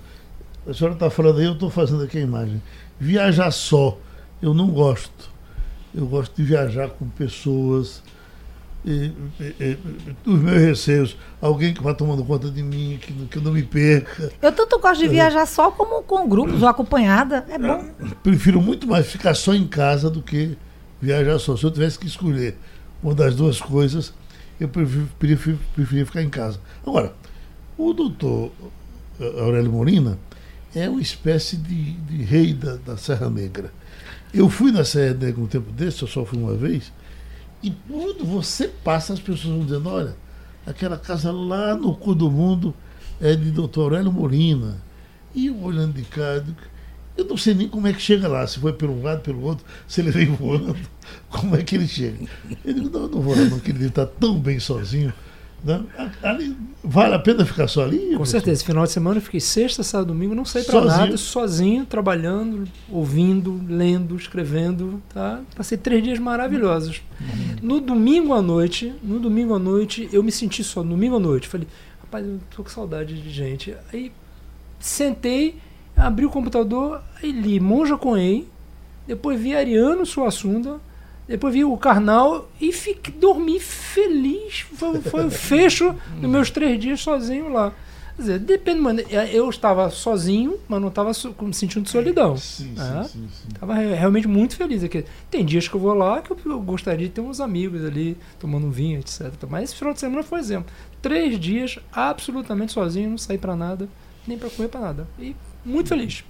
[0.68, 2.62] a senhora está falando aí, eu estou fazendo aqui a imagem.
[3.00, 3.98] Viajar só,
[4.40, 5.30] eu não gosto.
[5.94, 8.02] Eu gosto de viajar com pessoas.
[8.84, 9.78] E, e,
[10.26, 13.62] os meus receios, alguém que vai tomando conta de mim, que, que eu não me
[13.62, 14.32] perca.
[14.42, 17.46] Eu tanto gosto de viajar só como com grupos ou acompanhada.
[17.48, 17.84] É bom.
[18.22, 20.56] Prefiro muito mais ficar só em casa do que
[21.00, 21.56] viajar só.
[21.56, 22.56] Se eu tivesse que escolher
[23.02, 24.12] uma das duas coisas,
[24.60, 26.60] eu preferia, ficar em casa.
[26.86, 27.14] Agora,
[27.76, 28.52] o doutor
[29.20, 30.18] eh, Aurélio Molina
[30.74, 33.72] é uma espécie de, de rei da, da, Serra Negra.
[34.32, 36.92] Eu fui na Serra Negra um tempo desse, eu só fui uma vez,
[37.62, 40.16] e quando você passa, as pessoas vão dizendo, olha,
[40.66, 42.74] aquela casa lá no cu do mundo
[43.20, 44.82] é de doutor Aurélio Molina.
[45.34, 46.42] E eu olhando de cá,
[47.16, 49.42] eu não sei nem como é que chega lá, se foi pelo um lado, pelo
[49.42, 50.76] outro, se ele veio voando,
[51.28, 52.26] como é que ele chega.
[52.64, 55.12] Eu digo, não, não vou lá, não, que ele está tão bem sozinho.
[55.64, 55.80] Né?
[56.22, 58.16] Ali, vale a pena ficar só ali?
[58.16, 58.64] Com certeza.
[58.64, 63.62] Final de semana eu fiquei sexta, sábado, domingo, não saí para nada, sozinho, trabalhando, ouvindo,
[63.68, 65.00] lendo, escrevendo.
[65.14, 65.40] Tá?
[65.54, 67.00] Passei três dias maravilhosos.
[67.20, 67.56] Uhum.
[67.62, 70.82] No domingo à noite, no domingo à noite, eu me senti só.
[70.82, 71.68] No domingo à noite, falei,
[72.00, 73.76] rapaz, eu tô com saudade de gente.
[73.92, 74.10] Aí
[74.80, 75.60] sentei
[75.96, 78.46] abri o computador e li Monja Coen,
[79.06, 80.80] depois vi Ariano Suassunda,
[81.28, 84.60] depois vi o Karnal e fiquei, dormi feliz.
[84.74, 87.72] Foi, foi o fecho dos meus três dias sozinho lá.
[88.14, 89.00] Quer dizer, depende, mano.
[89.00, 92.36] Eu estava sozinho, mas não estava me sentindo solidão.
[92.36, 93.04] Sim, É.
[93.04, 93.48] sim, sim, sim.
[93.58, 95.04] Tava re- realmente muito feliz aqui.
[95.30, 98.66] Tem dias que eu vou lá que eu, gostaria de ter uns amigos ali, tomando
[98.66, 99.32] um vinho, etc.
[99.48, 100.70] Mas esse final de semana foi exemplo.
[101.00, 103.88] Três dias absolutamente sozinho, não saí pra nada,
[104.26, 105.08] nem pra comer pra nada.
[105.18, 106.24] E muito feliz.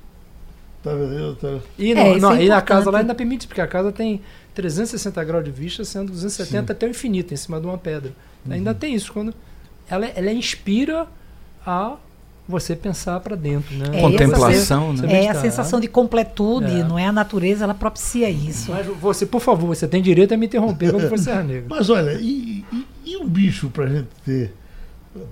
[0.83, 1.37] Tá vendo?
[1.37, 1.59] Tá...
[1.79, 2.65] E, É, não, isso não, é e a importante.
[2.65, 4.21] casa lá ainda permite, porque a casa tem
[4.55, 8.13] 360 graus de vista, sendo 270 até o infinito, em cima de uma pedra.
[8.45, 8.53] Uhum.
[8.55, 9.13] Ainda tem isso.
[9.13, 9.33] quando
[9.89, 11.07] Ela, ela inspira
[11.67, 11.97] a
[12.49, 13.75] você pensar pra dentro.
[13.77, 13.99] Né?
[13.99, 15.25] É, Contemplação, essa- né?
[15.25, 16.85] É a sensação de completude, É.
[16.85, 18.73] não é a natureza, ela propicia isso.
[18.73, 21.67] Mas você, por favor, você tem direito a me interromper quando for Serra Negra.
[21.69, 24.53] Mas olha, e, e- e um bicho pra gente ter?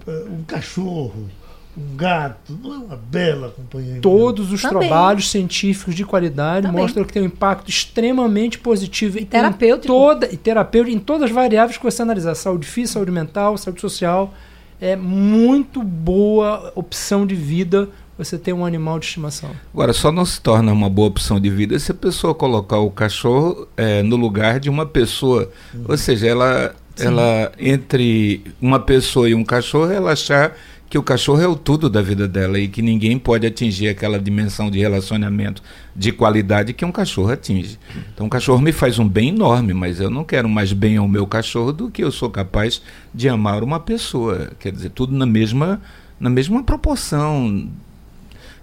[0.06, 1.28] eh, Um cachorro,
[1.76, 3.98] um gato, não é uma bela companhia?
[4.00, 4.88] Todos os Também.
[4.88, 6.82] trabalhos científicos de qualidade Também.
[6.82, 9.92] mostram que tem um impacto extremamente positivo e terapêutico.
[9.92, 13.56] Em toda, e terapêutico em todas as variáveis que você analisar: saúde física, saúde mental,
[13.56, 14.34] saúde social.
[14.80, 19.50] É muito boa opção de vida você ter um animal de estimação.
[19.72, 22.90] Agora, só não se torna uma boa opção de vida se a pessoa colocar o
[22.90, 25.50] cachorro eh, no lugar de uma pessoa.
[25.88, 30.54] Ou seja, ela, ela, entre uma pessoa e um cachorro, ela achar
[30.90, 34.18] que o cachorro é o tudo da vida dela e que ninguém pode atingir aquela
[34.18, 35.62] dimensão de relacionamento
[35.94, 37.78] de qualidade que um cachorro atinge.
[38.12, 41.06] Então, o cachorro me faz um bem enorme, mas eu não quero mais bem ao
[41.06, 42.82] meu cachorro do que eu sou capaz
[43.14, 44.50] de amar uma pessoa.
[44.58, 45.80] Quer dizer, tudo na mesma,
[46.18, 47.68] na mesma proporção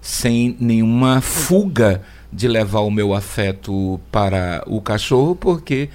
[0.02, 5.88] sem nenhuma fuga de levar o meu afeto para o cachorro, porque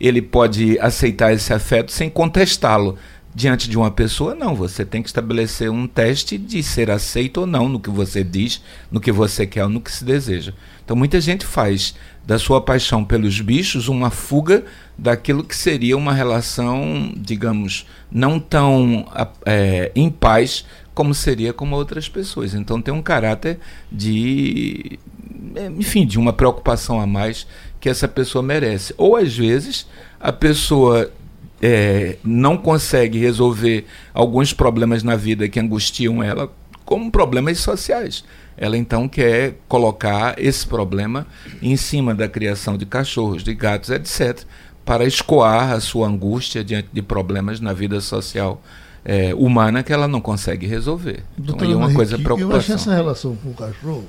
[0.00, 2.96] ele pode aceitar esse afeto sem contestá-lo.
[3.32, 4.54] Diante de uma pessoa, não.
[4.56, 8.62] Você tem que estabelecer um teste de ser aceito ou não no que você diz,
[8.90, 10.52] no que você quer ou no que se deseja.
[10.84, 11.94] Então, muita gente faz
[12.26, 14.64] da sua paixão pelos bichos uma fuga
[14.96, 19.06] daquilo que seria uma relação, digamos, não tão
[19.46, 20.64] é, em paz
[20.94, 22.54] como seria com outras pessoas.
[22.54, 23.58] Então tem um caráter
[23.90, 24.98] de,
[25.54, 27.46] é, enfim, de uma preocupação a mais
[27.80, 28.94] que essa pessoa merece.
[28.98, 29.86] Ou às vezes
[30.20, 31.10] a pessoa
[31.60, 36.52] é, não consegue resolver alguns problemas na vida que angustiam ela
[36.84, 38.24] como problemas sociais.
[38.56, 41.26] Ela então quer colocar esse problema
[41.62, 44.44] em cima da criação de cachorros, de gatos, etc.,
[44.84, 48.60] para escoar a sua angústia diante de problemas na vida social
[49.04, 51.22] é, humana que ela não consegue resolver.
[51.38, 54.04] Então Doutor aí é uma coisa Eu acho essa relação com o cachorro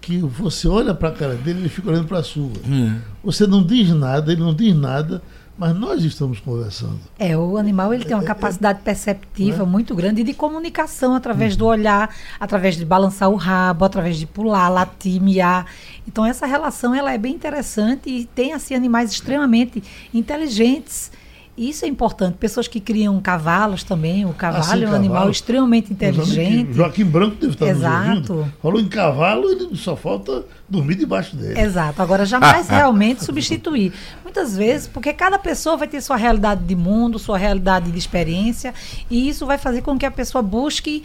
[0.00, 2.52] que você olha para a cara dele ele fica olhando para a sua.
[2.66, 2.96] Hum.
[3.22, 5.22] Você não diz nada, ele não diz nada,
[5.58, 7.00] mas nós estamos conversando.
[7.18, 11.66] É, o animal ele tem uma capacidade perceptiva muito grande e de comunicação através do
[11.66, 15.66] olhar, através de balançar o rabo, através de pular, latir, miar.
[16.06, 19.82] Então essa relação ela é bem interessante e tem assim animais extremamente
[20.14, 21.10] inteligentes.
[21.58, 22.36] Isso é importante.
[22.38, 24.24] Pessoas que criam cavalos também.
[24.24, 25.30] O cavalo sim, é um animal cavalo.
[25.32, 26.72] extremamente amigos que- inteligente.
[26.72, 28.08] Joaquim Branco deve estar Exato.
[28.08, 28.52] nos ouvindo.
[28.62, 31.58] Falou em cavalo, ele só falta dormir debaixo dele.
[31.60, 32.00] Exato.
[32.00, 33.92] Agora, jamais realmente substituir.
[34.22, 38.72] Muitas vezes, porque cada pessoa vai ter sua realidade de mundo, sua realidade de experiência,
[39.10, 41.02] e isso vai fazer com que a pessoa busque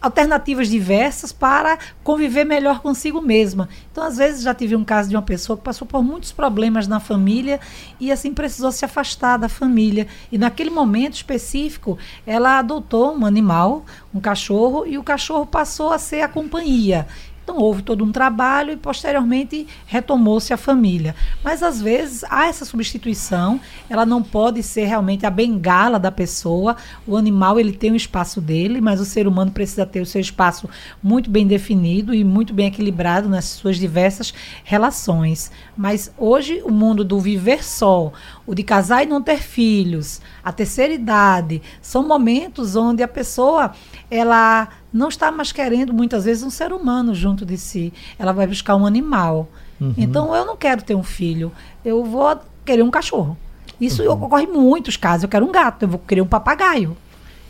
[0.00, 3.68] alternativas diversas para conviver melhor consigo mesma.
[3.90, 6.86] Então, às vezes, já tive um caso de uma pessoa que passou por muitos problemas
[6.86, 7.60] na família
[7.98, 10.06] e, assim, precisou se afastar da família.
[10.30, 15.98] E, naquele momento específico, ela adotou um animal, um cachorro, e o cachorro passou a
[15.98, 17.06] ser a companhia.
[17.46, 21.14] Então houve todo um trabalho e posteriormente retomou-se a família.
[21.44, 26.74] Mas às vezes há essa substituição, ela não pode ser realmente a bengala da pessoa.
[27.06, 30.20] O animal ele tem o espaço dele, mas o ser humano precisa ter o seu
[30.20, 30.68] espaço
[31.00, 35.52] muito bem definido e muito bem equilibrado nas suas diversas relações.
[35.76, 38.12] Mas hoje o mundo do viver só,
[38.44, 43.70] o de casar e não ter filhos, a terceira idade, são momentos onde a pessoa
[44.10, 47.92] ela não está mais querendo muitas vezes um ser humano junto de si.
[48.18, 49.48] Ela vai buscar um animal.
[49.96, 51.52] Então eu não quero ter um filho,
[51.84, 53.36] eu vou querer um cachorro.
[53.80, 55.24] Isso ocorre em muitos casos.
[55.24, 56.96] Eu quero um gato, eu vou querer um papagaio,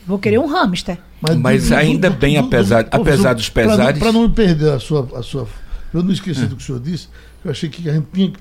[0.04, 0.98] vou querer um hamster.
[1.40, 5.08] Mas ainda bem, apesar- apesar dos pesares- Para não perder a sua.
[5.14, 5.46] A sua
[5.94, 7.08] eu não esqueci do que o senhor disse,
[7.44, 8.40] eu achei que a gente tinha que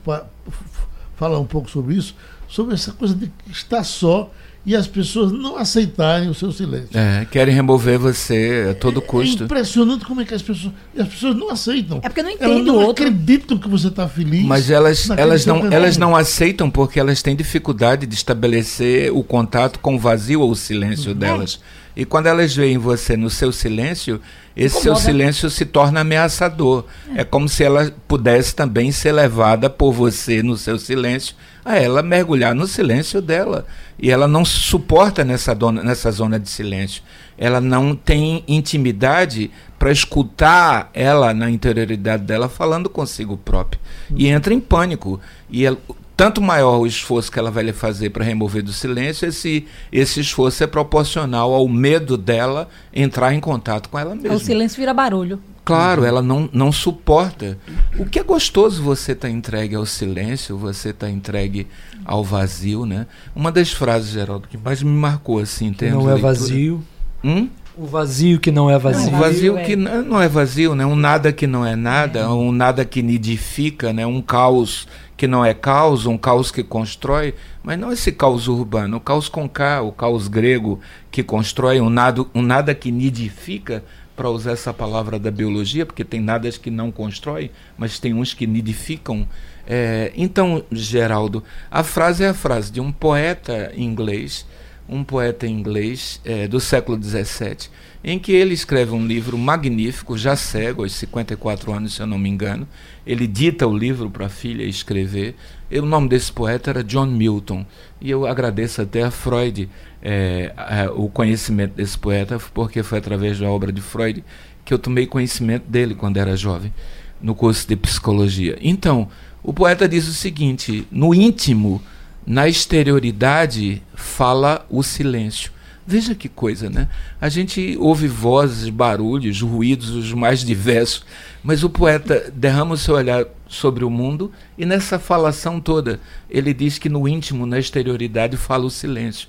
[1.16, 2.16] falar um pouco sobre isso,
[2.48, 4.32] sobre essa coisa de estar só
[4.66, 6.90] e as pessoas não aceitarem o seu silêncio.
[6.94, 9.44] É, querem remover você a todo É custo.
[9.44, 10.74] impressionante como é que as pessoas.
[10.96, 12.00] e As pessoas não aceitam.
[12.02, 13.06] É porque não Elas entende não o outro.
[13.06, 14.44] acreditam que você está feliz.
[14.44, 15.76] Mas elas, elas, não, fenômeno.
[15.76, 20.50] elas não aceitam porque elas têm dificuldade de estabelecer o contato com o vazio ou
[20.52, 21.60] o silêncio delas.
[21.96, 24.20] E quando elas veem você no seu silêncio,
[24.56, 25.06] esse seu Incomoda.
[25.06, 26.86] silêncio se torna ameaçador.
[27.16, 27.24] É.
[27.24, 32.54] como se ela pudesse também ser levada por você no seu silêncio a ela mergulhar
[32.54, 33.66] no silêncio dela.
[33.98, 37.02] E ela não se suporta nessa, dona, nessa zona de silêncio.
[37.36, 43.82] Ela não tem intimidade para escutar ela na interioridade dela falando consigo própria.
[44.16, 45.20] E entra em pânico.
[45.50, 45.78] E ela,
[46.16, 50.64] tanto maior o esforço que ela vai fazer para remover do silêncio, esse, esse esforço
[50.64, 54.34] é proporcional ao medo dela entrar em contato com ela mesma.
[54.34, 55.40] O silêncio vira barulho.
[55.66, 57.58] Claro, ela não, não suporta.
[57.98, 61.68] O que é gostoso você estar tá entregue ao silêncio, você estar tá entregue
[62.06, 63.08] ao vazio, né?
[63.36, 66.84] Uma das frases, Geraldo, que mais me marcou assim, em Não é vazio.
[67.24, 67.50] Hum?
[67.78, 69.14] O vazio que não é vazio.
[69.14, 70.86] o vazio que não é vazio, né?
[70.86, 72.28] Um nada que não é nada, é.
[72.28, 74.06] um nada que nidifica, né?
[74.06, 77.34] Um caos que não é caos, um caos que constrói,
[77.64, 81.90] mas não esse caos urbano, o caos com K, o caos grego que constrói, um
[81.90, 83.84] nada, um nada que nidifica,
[84.16, 88.34] para usar essa palavra da biologia, porque tem nada que não constrói, mas tem uns
[88.34, 89.28] que nidificam.
[89.68, 94.46] É, então, Geraldo, a frase é a frase de um poeta inglês,
[94.88, 97.70] um poeta inglês é, do século XVII,
[98.04, 102.18] em que ele escreve um livro magnífico, já cego, aos 54 anos, se eu não
[102.18, 102.68] me engano.
[103.06, 105.36] Ele dita o livro para a filha escrever.
[105.72, 107.66] E o nome desse poeta era John Milton.
[108.00, 109.68] E eu agradeço até a Freud
[110.04, 110.54] é,
[110.96, 114.24] o conhecimento desse poeta, porque foi através da obra de Freud
[114.64, 116.74] que eu tomei conhecimento dele quando era jovem,
[117.22, 118.58] no curso de psicologia.
[118.62, 119.08] Então,
[119.42, 121.82] o poeta diz o seguinte: no íntimo,
[122.26, 125.52] na exterioridade, fala o silêncio.
[125.88, 126.90] Veja que coisa, né?
[127.22, 131.06] A gente ouve vozes, barulhos, ruídos os mais diversos,
[131.44, 136.56] mas o poeta derrama o seu olhar sobre o mundo e nessa falação toda ele
[136.56, 139.28] diz que no íntimo, na exterioridade, fala o silêncio.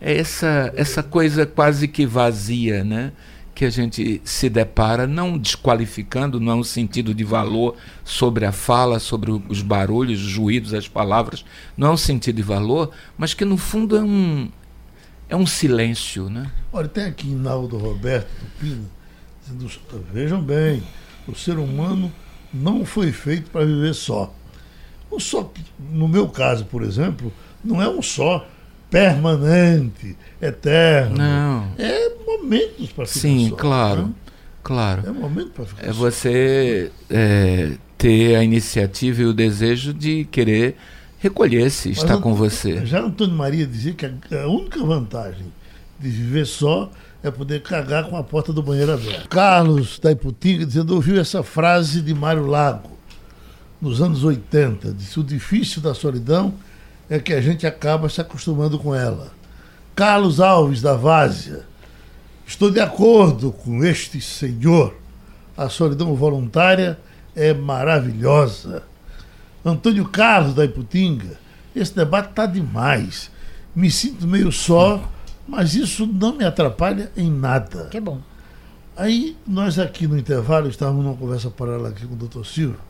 [0.00, 3.12] É essa, essa coisa quase que vazia, né?
[3.58, 8.52] Que a gente se depara, não desqualificando, não é um sentido de valor sobre a
[8.52, 11.44] fala, sobre os barulhos, os ruídos, as palavras,
[11.76, 14.48] não é um sentido de valor, mas que no fundo é um,
[15.28, 16.52] é um silêncio, né?
[16.72, 18.88] Olha, tem aqui Naldo Roberto Tupino
[19.42, 19.68] dizendo,
[20.12, 20.80] vejam bem,
[21.26, 22.12] o ser humano
[22.54, 24.32] não foi feito para viver só.
[25.10, 27.32] O só, no meu caso, por exemplo,
[27.64, 28.46] não é um só
[28.88, 31.18] permanente, eterno.
[31.18, 31.72] Não.
[31.76, 34.02] É momentos para ficar Sim, só, claro.
[34.06, 34.12] Né?
[34.62, 35.02] Claro.
[35.06, 35.98] É momento para ficar É só.
[35.98, 40.76] você é, ter a iniciativa e o desejo de querer
[41.18, 42.84] recolher-se, estar Mas, com você.
[42.86, 45.46] Já Antônio Maria dizia que a, a única vantagem
[45.98, 46.90] de viver só
[47.22, 49.26] é poder cagar com a porta do banheiro aberta.
[49.28, 52.96] Carlos da Iputinga dizendo, ouviu essa frase de Mário Lago,
[53.80, 56.54] nos anos 80, disse, o difícil da solidão
[57.10, 59.32] é que a gente acaba se acostumando com ela.
[59.94, 61.64] Carlos Alves da Várzea,
[62.48, 64.96] estou de acordo com este senhor,
[65.54, 66.98] a solidão voluntária
[67.36, 68.82] é maravilhosa.
[69.62, 71.38] Antônio Carlos da Iputinga,
[71.76, 73.30] esse debate está demais.
[73.76, 75.06] Me sinto meio só,
[75.46, 77.88] mas isso não me atrapalha em nada.
[77.90, 78.20] Que bom.
[78.96, 82.80] Aí, nós aqui no intervalo, estávamos numa conversa paralela aqui com o doutor Silvio.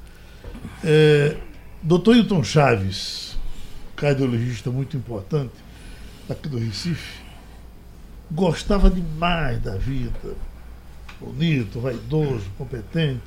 [0.84, 1.36] É,
[1.82, 3.36] doutor Hilton Chaves,
[3.96, 5.52] cardiologista muito importante
[6.30, 7.17] aqui do Recife,
[8.30, 10.36] gostava demais da vida,
[11.20, 13.22] bonito, vaidoso, competente.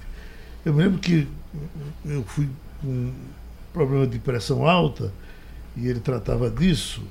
[0.66, 1.28] Eu me lembro que
[2.06, 2.50] eu fui
[2.82, 3.12] com
[3.74, 5.12] problema de pressão alta
[5.76, 7.02] e ele tratava disso.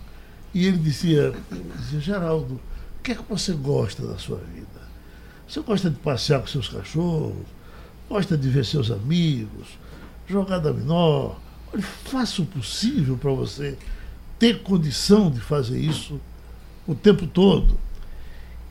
[0.53, 1.33] E ele dizia,
[1.79, 4.67] dizia Geraldo, o que é que você gosta da sua vida?
[5.49, 7.47] Você gosta de passear com seus cachorros?
[8.09, 9.79] Gosta de ver seus amigos?
[10.27, 11.35] Jogar dominó?
[11.73, 13.77] Olha, faça o possível para você
[14.39, 16.21] ter condição de fazer isso
[16.91, 17.79] o tempo todo.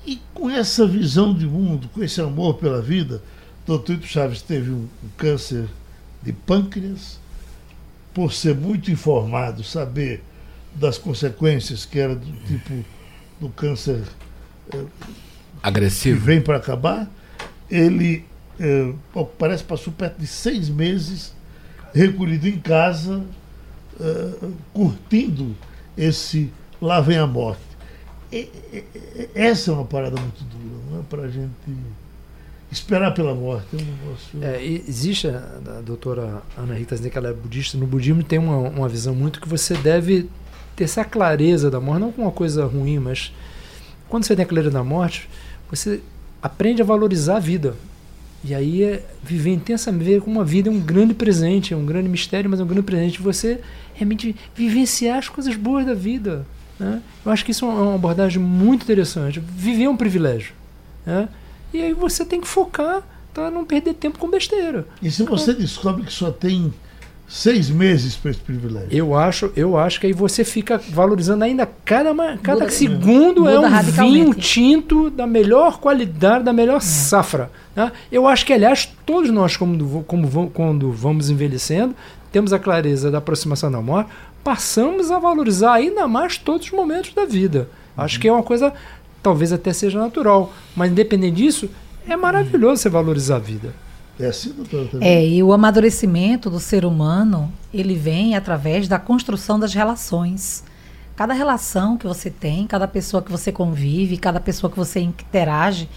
[0.05, 3.23] E com essa visão de mundo, com esse amor pela vida,
[3.65, 5.67] doutor Ito Chaves teve um, um câncer
[6.21, 7.17] de pâncreas,
[8.13, 10.21] por ser muito informado, saber
[10.75, 12.85] das consequências que era do tipo
[13.39, 14.03] do câncer
[14.73, 14.83] eh,
[15.63, 16.19] Agressivo.
[16.19, 17.09] que vem para acabar,
[17.71, 18.25] ele
[18.59, 18.93] eh,
[19.37, 21.33] parece passou perto de seis meses
[21.93, 23.23] recolhido em casa,
[23.99, 25.55] eh, curtindo
[25.97, 26.51] esse
[26.81, 27.68] lá vem a morte.
[28.31, 28.83] E, e,
[29.33, 31.49] essa é uma parada muito dura, não é para a gente
[32.71, 33.67] esperar pela morte.
[34.41, 34.45] É.
[34.45, 38.57] É, existe, a, doutora Ana Rita dizendo que ela é budista, no budismo tem uma,
[38.57, 40.29] uma visão muito que você deve
[40.75, 43.33] ter essa clareza da morte, não com uma coisa ruim, mas
[44.07, 45.27] quando você tem a clareza da morte,
[45.69, 46.01] você
[46.41, 47.75] aprende a valorizar a vida.
[48.43, 51.85] E aí é viver intensamente, ver como uma vida é um grande presente, é um
[51.85, 53.21] grande mistério, mas é um grande presente.
[53.21, 53.59] Você
[53.93, 56.45] realmente vivenciar as coisas boas da vida.
[56.79, 57.01] Né?
[57.25, 59.39] Eu acho que isso é uma abordagem muito interessante.
[59.39, 60.53] Viver é um privilégio.
[61.05, 61.27] Né?
[61.73, 63.01] E aí você tem que focar
[63.33, 64.87] para não perder tempo com besteira.
[65.01, 66.73] E se você descobre que só tem
[67.27, 68.87] seis meses para esse privilégio.
[68.91, 72.09] Eu acho, eu acho que aí você fica valorizando ainda cada,
[72.41, 77.51] cada Muda- segundo muda é um vinho tinto da melhor qualidade, da melhor safra.
[77.75, 77.91] né?
[78.11, 81.93] Eu acho que, aliás, todos nós, como, como quando vamos envelhecendo,
[82.31, 84.09] temos a clareza da aproximação da morte,
[84.43, 87.69] passamos a valorizar ainda mais todos os momentos da vida.
[87.97, 88.73] Acho que é uma coisa,
[89.21, 91.69] talvez até seja natural, mas independente disso,
[92.07, 93.73] é maravilhoso você valorizar a vida.
[94.19, 94.85] É assim, doutora?
[94.87, 95.07] também?
[95.07, 100.63] É, e o amadurecimento do ser humano, ele vem através da construção das relações.
[101.15, 105.89] Cada relação que você tem, cada pessoa que você convive, cada pessoa que você interage,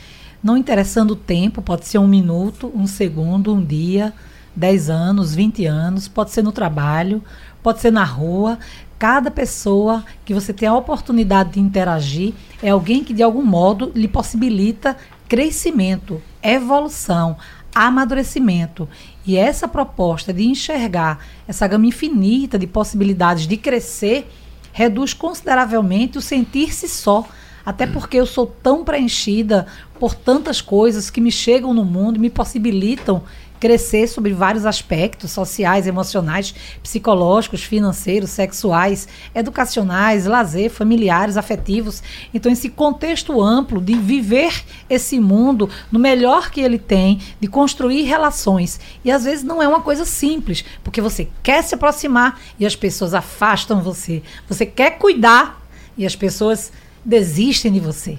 [0.43, 4.13] não interessando o tempo, pode ser um minuto, um segundo, um dia,
[4.55, 7.23] 10 anos, 20 anos, pode ser no trabalho,
[7.63, 8.59] pode ser na rua.
[8.99, 13.91] Cada pessoa que você tem a oportunidade de interagir é alguém que de algum modo
[13.95, 14.97] lhe possibilita
[15.29, 17.37] crescimento, evolução,
[17.75, 18.89] amadurecimento.
[19.27, 24.31] E essa proposta de enxergar essa gama infinita de possibilidades de crescer
[24.73, 27.27] reduz consideravelmente o sentir-se só.
[27.65, 29.67] Até porque eu sou tão preenchida
[29.99, 33.23] por tantas coisas que me chegam no mundo e me possibilitam
[33.63, 36.53] crescer sobre vários aspectos sociais, emocionais,
[36.83, 42.03] psicológicos, financeiros, sexuais, educacionais, lazer, familiares, afetivos.
[42.35, 48.03] Então, esse contexto amplo de viver esse mundo no melhor que ele tem, de construir
[48.03, 48.81] relações.
[49.05, 52.75] E às vezes não é uma coisa simples, porque você quer se aproximar e as
[52.75, 54.25] pessoas afastam você.
[54.49, 55.65] Você quer cuidar
[55.97, 56.73] e as pessoas
[57.05, 58.19] desistem de você.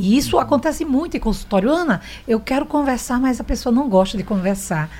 [0.00, 1.70] E isso acontece muito em consultório.
[1.70, 4.90] Ana, eu quero conversar, mas a pessoa não gosta de conversar.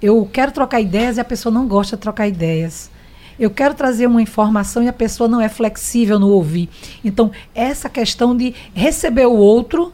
[0.00, 2.90] Eu quero trocar ideias e a pessoa não gosta de trocar ideias.
[3.38, 6.70] Eu quero trazer uma informação e a pessoa não é flexível no ouvir.
[7.04, 9.92] Então, essa questão de receber o outro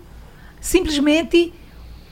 [0.61, 1.53] simplesmente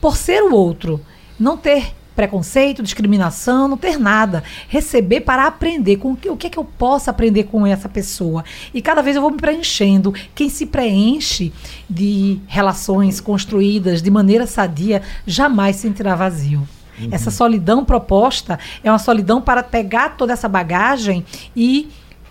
[0.01, 1.01] por ser o outro,
[1.39, 4.45] não ter preconceito, discriminação, não ter nada.
[4.69, 7.89] Receber para aprender com o que, o que é que eu posso aprender com essa
[7.89, 8.45] pessoa.
[8.75, 10.13] E cada vez eu vou me preenchendo.
[10.35, 11.51] Quem se preenche
[11.89, 16.69] de relações construídas de maneira sadia jamais se sentirá vazio.
[17.11, 21.25] Essa solidão proposta é uma solidão para pegar toda essa bagagem
[21.57, 21.89] e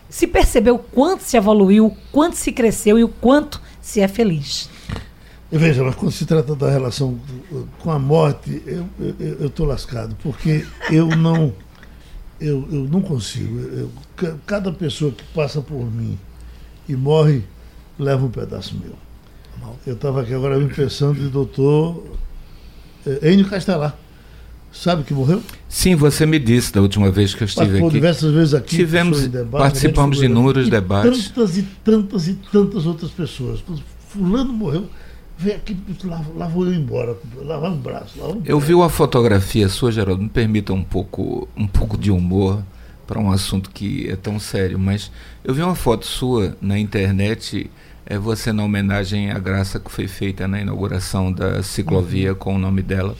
[0.07, 4.07] se perceber o quanto se evoluiu, o quanto se cresceu e o quanto se é
[4.07, 4.69] feliz.
[5.51, 7.19] Veja, mas quando se trata da relação
[7.79, 8.61] com a morte,
[9.19, 11.51] eu estou lascado, porque eu não,
[12.39, 13.57] eu, eu não consigo.
[13.59, 16.19] Eu- ca- cada pessoa que passa por mim
[16.87, 17.43] e morre,
[17.97, 18.93] leva um pedaço meu.
[19.87, 22.03] Eu estava aqui agora me pensando em doutor
[23.05, 23.97] eh, Enio Castelar.
[24.71, 25.41] Sabe que morreu?
[25.67, 27.95] Sim, você me disse da última vez que eu estive Participou aqui.
[27.97, 28.75] diversas vezes aqui.
[28.77, 31.29] Tivemos- debate, participamos a gente de inúmeros debates.
[31.29, 33.63] Tantas e tantas e tantas outras pessoas.
[34.09, 34.87] Fulano morreu,
[35.39, 38.19] veio aqui, lá, lá vou eu embora, lavar um braço.
[38.19, 42.11] Lavar um Eu vi uma fotografia sua, Geraldo, me permita um pouco, um pouco de
[42.11, 42.61] humor
[43.07, 45.09] para um assunto que é tão sério, mas
[45.41, 47.71] eu vi uma foto sua na internet,
[48.05, 52.59] é você na homenagem à graça que foi feita na inauguração da ciclovia com o
[52.59, 53.15] nome dela.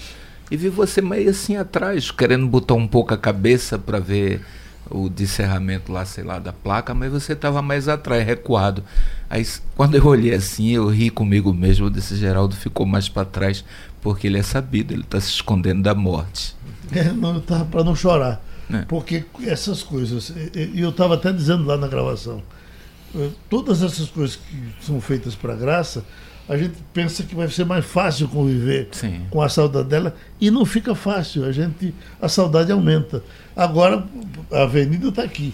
[0.52, 4.42] E vi você meio assim atrás, querendo botar um pouco a cabeça para ver
[4.90, 8.84] o descerramento lá, sei lá, da placa, mas você estava mais atrás, recuado.
[9.30, 13.26] Aí quando eu olhei assim, eu ri comigo mesmo, eu disse, Geraldo ficou mais para
[13.26, 13.64] trás,
[14.02, 16.58] porque ele é sabido, ele está se escondendo da morte.
[16.92, 18.44] É, não, estava para não chorar.
[18.74, 18.80] É.
[18.80, 22.42] Porque essas coisas, e e eu estava até dizendo lá na gravação,
[23.16, 26.04] eh, todas essas coisas que são feitas para graça,
[26.50, 29.22] a gente pensa que vai ser mais fácil conviver Sim.
[29.30, 31.46] com a saudade dela e não fica fácil.
[31.46, 33.24] A gente, a saudade aumenta.
[33.56, 34.04] Agora
[34.52, 35.54] a avenida está aqui.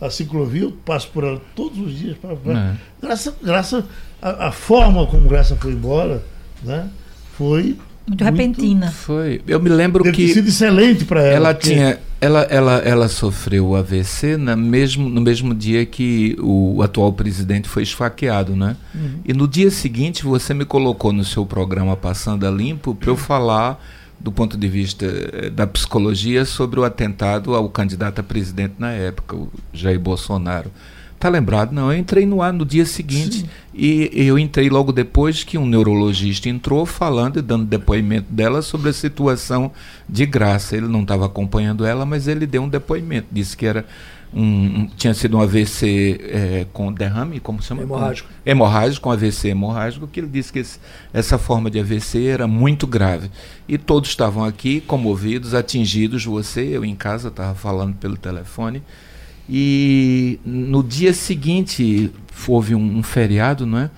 [0.00, 2.16] A ciclovia, eu passo por ela todos os dias.
[2.16, 2.74] Pra- É.
[3.02, 3.84] Graça, graça,
[4.22, 6.22] a, a forma como Graça foi embora,
[6.62, 6.88] né,
[7.36, 7.76] foi
[8.06, 8.90] Muito repentina.
[8.92, 9.40] Foi.
[9.48, 11.34] Eu me lembro Deve que sido excelente para ela.
[11.48, 16.36] ela porque- tinha, ela, ela, ela sofreu o AVC na mesmo, no mesmo dia que
[16.40, 18.76] o atual presidente foi esfaqueado, né?
[19.24, 23.16] E no dia seguinte você me colocou no seu programa Passando a Limpo para eu
[23.16, 23.80] falar
[24.18, 28.90] do ponto de vista eh, da psicologia sobre o atentado ao candidato a presidente na
[28.90, 30.72] época, o Jair Bolsonaro.
[31.18, 31.72] Tá lembrado?
[31.72, 35.64] Não, eu entrei no ar no dia seguinte e eu entrei logo depois que um
[35.66, 39.72] neurologista entrou falando e dando depoimento dela sobre a situação
[40.06, 40.76] de graça.
[40.76, 43.28] Ele não estava acompanhando ela, mas ele deu um depoimento.
[43.32, 43.86] Disse que era
[44.34, 47.82] um, um- tinha sido um AVC eh, com derrame, como se chama?
[47.82, 48.28] Hemorrágico.
[48.44, 50.78] Hemorrágico, com AVC hemorrágico, que ele disse que esse-
[51.14, 53.30] essa forma de AVC era muito grave.
[53.66, 56.26] E todos estavam aqui comovidos, atingidos.
[56.26, 58.82] Você, eu em casa, estava falando pelo telefone.
[59.48, 62.10] E no dia seguinte
[62.46, 63.90] houve um, um feriado, não é?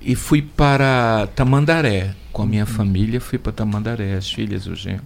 [0.00, 5.02] E fui para Tamandaré com a minha família, fui para Tamandaré, as filhas, o genro.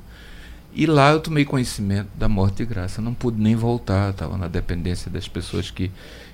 [0.75, 3.01] E lá eu tomei conhecimento da morte de graça.
[3.01, 5.91] não pude nem voltar, estava na dependência das pessoas que,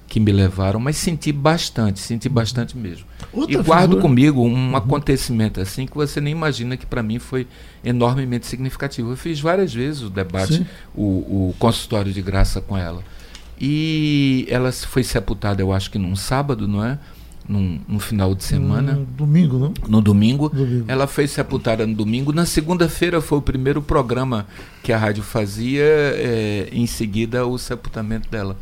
[0.08, 3.04] que me levaram, mas senti bastante, senti bastante mesmo.
[3.32, 4.02] Outra e guardo figura...
[4.02, 4.76] comigo um uhum.
[4.76, 7.46] acontecimento assim que você nem imagina que para mim foi
[7.84, 9.10] enormemente significativo.
[9.10, 11.02] Eu fiz várias vezes o debate, o,
[11.50, 13.04] o consultório de graça com ela.
[13.60, 16.98] E ela foi sepultada, eu acho que num sábado, não é?
[17.50, 18.92] num, no final de semana.
[18.92, 19.74] No domingo, não?
[19.88, 20.48] No domingo.
[20.48, 20.84] domingo.
[20.86, 22.32] Ela foi sepultada no domingo.
[22.32, 24.46] Na segunda-feira foi o primeiro programa
[24.84, 28.56] que a rádio fazia, é, em seguida o sepultamento dela.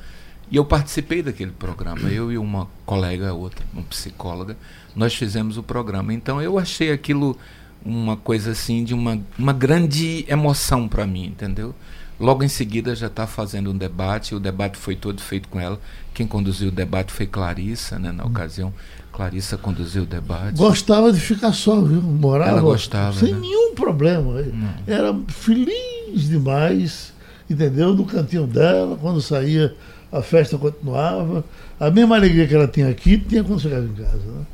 [0.50, 4.56] E eu participei daquele programa, eu e uma colega, outra, uma psicóloga,
[4.96, 6.14] nós fizemos o programa.
[6.14, 7.36] Então eu achei aquilo
[7.84, 11.74] uma coisa assim de uma, uma grande emoção para mim, entendeu?
[12.20, 15.80] Logo em seguida já está fazendo um debate, o debate foi todo feito com ela.
[16.12, 18.28] Quem conduziu o debate foi Clarissa, né, na hum.
[18.28, 18.74] ocasião.
[19.12, 20.56] Clarissa conduziu o debate.
[20.56, 22.02] Gostava de ficar só, viu?
[22.02, 23.40] Morava Ela gostava, sem né?
[23.40, 24.42] nenhum problema.
[24.42, 24.74] Não.
[24.86, 27.12] Era feliz demais,
[27.48, 27.94] entendeu?
[27.94, 29.74] No cantinho dela, quando saía,
[30.10, 31.44] a festa continuava.
[31.78, 34.24] A mesma alegria que ela tinha aqui, tinha quando chegava em casa.
[34.24, 34.44] Né?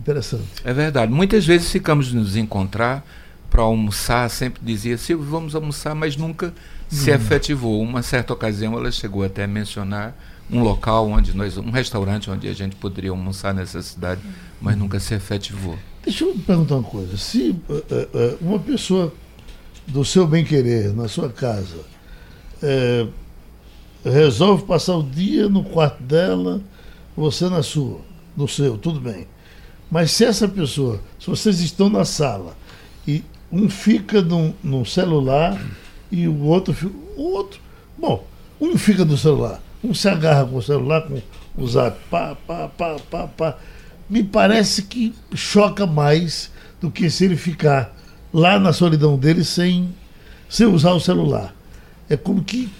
[0.00, 0.44] Interessante.
[0.64, 1.12] É verdade.
[1.12, 3.04] Muitas vezes ficamos nos encontrar
[3.50, 6.52] para almoçar, sempre dizia, Silvio, vamos almoçar, mas nunca
[6.88, 7.14] se hum.
[7.14, 7.82] efetivou.
[7.82, 10.16] Uma certa ocasião ela chegou até a mencionar
[10.50, 14.20] um local onde nós, um restaurante onde a gente poderia almoçar nessa cidade,
[14.60, 15.76] mas nunca se efetivou.
[16.04, 17.16] Deixa eu perguntar uma coisa.
[17.16, 19.12] Se uh, uh, uma pessoa
[19.86, 21.78] do seu bem querer na sua casa
[22.62, 23.12] uh,
[24.04, 26.60] resolve passar o dia no quarto dela,
[27.16, 28.00] você na sua,
[28.36, 29.26] no seu, tudo bem.
[29.90, 32.56] Mas se essa pessoa, se vocês estão na sala
[33.06, 35.60] e um fica no, no celular
[36.22, 36.74] e o outro
[37.16, 37.60] o outro.
[37.98, 38.26] Bom,
[38.60, 41.20] um fica no celular, um se agarra com o celular, com
[41.62, 43.58] o zap, pá, pá, pá, pá, pá.
[44.08, 46.50] Me parece que choca mais
[46.80, 47.94] do que se ele ficar
[48.32, 49.94] lá na solidão dele sem,
[50.48, 51.54] sem usar o celular.
[52.08, 52.70] É como que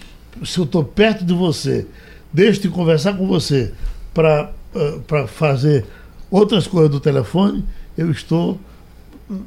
[0.45, 1.87] se eu estou perto de você,
[2.33, 3.73] deixo de conversar com você
[4.15, 5.87] para uh, fazer
[6.31, 7.65] outras coisas do telefone,
[7.97, 8.61] eu estou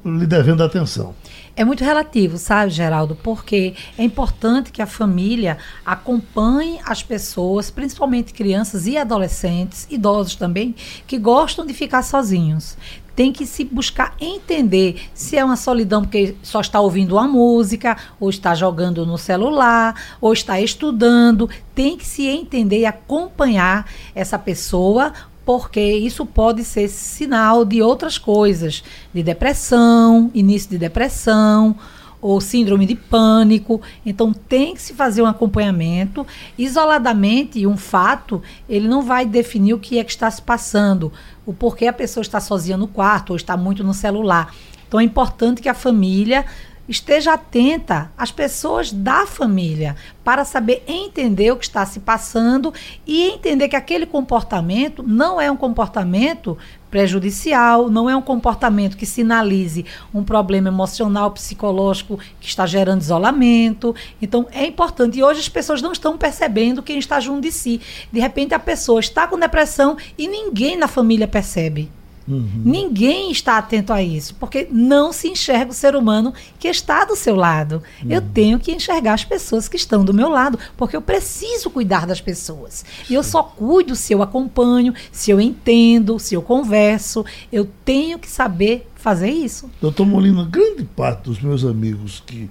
[0.03, 1.15] lhe devendo atenção.
[1.55, 3.15] É muito relativo, sabe, Geraldo?
[3.15, 10.75] Porque é importante que a família acompanhe as pessoas, principalmente crianças e adolescentes, idosos também,
[11.07, 12.77] que gostam de ficar sozinhos.
[13.15, 17.97] Tem que se buscar entender se é uma solidão porque só está ouvindo uma música,
[18.17, 21.49] ou está jogando no celular, ou está estudando.
[21.75, 25.11] Tem que se entender e acompanhar essa pessoa
[25.49, 31.75] porque isso pode ser sinal de outras coisas, de depressão, início de depressão
[32.21, 33.81] ou síndrome de pânico.
[34.05, 36.23] Então tem que se fazer um acompanhamento.
[36.55, 41.11] Isoladamente, um fato, ele não vai definir o que é que está se passando,
[41.47, 44.53] o porquê a pessoa está sozinha no quarto ou está muito no celular.
[44.87, 46.45] Então é importante que a família
[46.89, 52.73] esteja atenta às pessoas da família para saber entender o que está se passando
[53.05, 56.57] e entender que aquele comportamento não é um comportamento
[56.89, 63.95] prejudicial, não é um comportamento que sinalize um problema emocional, psicológico que está gerando isolamento.
[64.19, 65.19] Então é importante.
[65.19, 67.79] E hoje as pessoas não estão percebendo quem está junto de si.
[68.11, 71.98] De repente a pessoa está com depressão e ninguém na família percebe.
[72.29, 72.61] Uhum.
[72.63, 77.15] Ninguém está atento a isso, porque não se enxerga o ser humano que está do
[77.15, 77.81] seu lado.
[78.03, 78.11] Uhum.
[78.11, 82.05] Eu tenho que enxergar as pessoas que estão do meu lado, porque eu preciso cuidar
[82.05, 82.85] das pessoas.
[83.09, 87.25] E eu só cuido se eu acompanho, se eu entendo, se eu converso.
[87.51, 89.69] Eu tenho que saber fazer isso.
[89.81, 92.47] Doutor Molina, grande parte dos meus amigos que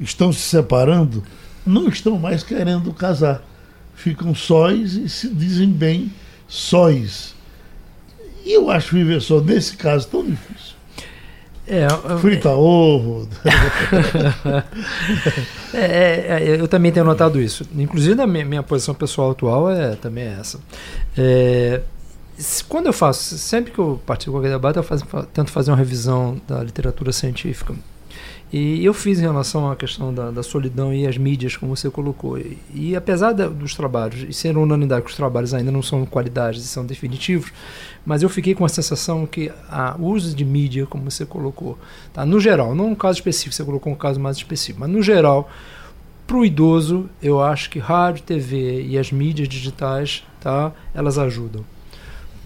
[0.00, 1.22] estão se separando
[1.64, 3.42] não estão mais querendo casar.
[3.94, 6.10] Ficam sóis e se dizem bem
[6.48, 7.34] sóis.
[8.50, 10.74] E eu acho viver só nesse caso tão difícil.
[11.68, 13.28] É, eu, Frita ovo.
[15.72, 17.64] É, é, é, eu também tenho notado isso.
[17.76, 20.58] Inclusive, na minha, minha posição pessoal atual é também é essa.
[21.16, 21.80] É,
[22.68, 25.76] quando eu faço, sempre que eu participo de qualquer debate, eu faço, tento fazer uma
[25.76, 27.72] revisão da literatura científica.
[28.52, 31.88] E eu fiz em relação à questão da, da solidão e as mídias, como você
[31.88, 32.36] colocou.
[32.36, 36.04] E, e apesar da, dos trabalhos, e ser unanimidade que os trabalhos ainda não são
[36.04, 37.52] qualidades e são definitivos,
[38.04, 39.52] mas eu fiquei com a sensação que
[40.00, 41.78] o uso de mídia, como você colocou,
[42.12, 42.26] tá?
[42.26, 45.48] no geral, não um caso específico, você colocou um caso mais específico, mas no geral,
[46.26, 50.72] para o idoso, eu acho que rádio, TV e as mídias digitais, tá?
[50.92, 51.64] elas ajudam.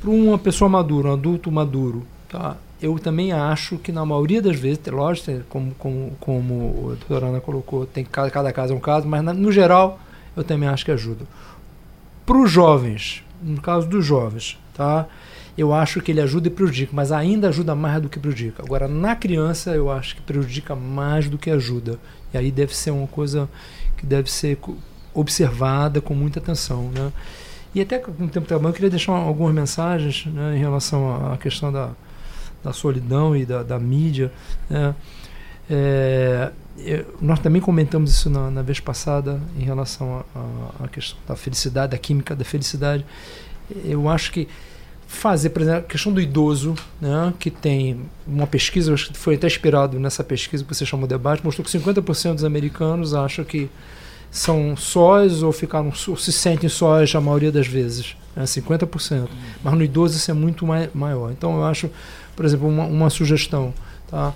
[0.02, 2.58] Para uma pessoa madura, um adulto maduro, tá?
[2.84, 7.40] Eu também acho que na maioria das vezes, lógico, como, como, como o doutor Ana
[7.40, 9.98] colocou, tem cada, cada caso é um caso, mas na, no geral
[10.36, 11.24] eu também acho que ajuda.
[12.26, 15.06] Para os jovens, no caso dos jovens, tá?
[15.56, 18.62] eu acho que ele ajuda e prejudica, mas ainda ajuda mais do que prejudica.
[18.62, 21.98] Agora, na criança, eu acho que prejudica mais do que ajuda.
[22.32, 23.48] E aí deve ser uma coisa
[23.96, 24.58] que deve ser
[25.14, 26.90] observada com muita atenção.
[26.92, 27.12] Né?
[27.74, 31.36] E até com o tempo trabalhando, eu queria deixar algumas mensagens né, em relação à
[31.38, 31.90] questão da,
[32.64, 34.32] da solidão e da, da mídia.
[34.68, 34.94] Né?
[35.68, 36.50] É,
[37.20, 40.24] nós também comentamos isso na, na vez passada em relação
[40.82, 43.04] à questão da felicidade, da química da felicidade.
[43.84, 44.48] Eu acho que
[45.06, 49.36] fazer, por exemplo, a questão do idoso, né, que tem uma pesquisa, acho que foi
[49.36, 53.44] até inspirado nessa pesquisa que você chamou de debate, mostrou que 50% dos americanos acham
[53.44, 53.70] que
[54.30, 59.28] são sós ou ficaram ou se sentem sós a maioria das vezes, né, 50%.
[59.62, 61.30] Mas no idoso isso é muito mai maior.
[61.30, 61.88] Então eu acho,
[62.34, 63.72] por exemplo, uma, uma sugestão,
[64.10, 64.32] tá?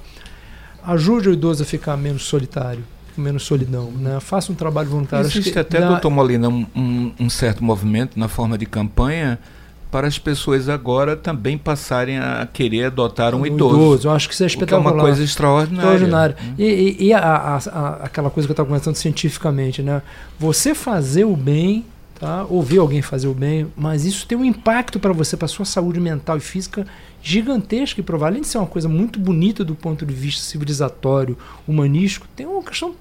[0.84, 2.84] Ajude o idoso a ficar menos solitário
[3.18, 3.90] menos solidão.
[3.90, 4.18] Né?
[4.20, 5.26] Faça um trabalho voluntário.
[5.26, 5.88] Existe até, dá...
[5.88, 9.38] doutor Molina, um, um, um, certo movimento na forma de campanha
[9.90, 13.76] para as pessoas agora também passarem a querer adotar um, um idoso.
[13.76, 14.08] idoso.
[14.08, 14.90] Eu acho que isso é espetacular.
[14.90, 15.94] é uma coisa extraordinária.
[15.94, 16.36] extraordinária.
[16.42, 16.54] Hum.
[16.58, 20.02] E, e, e a, a, a, aquela coisa que eu estava comentando cientificamente, né?
[20.38, 21.86] Você fazer o bem,
[22.20, 22.44] tá?
[22.50, 26.00] ouvir alguém fazer o bem, mas isso tem um impacto para você, para sua saúde
[26.00, 26.86] mental e física
[27.22, 28.34] gigantesco e provável.
[28.34, 32.62] Além de ser uma coisa muito bonita do ponto de vista civilizatório, humanístico, tem uma
[32.62, 32.94] questão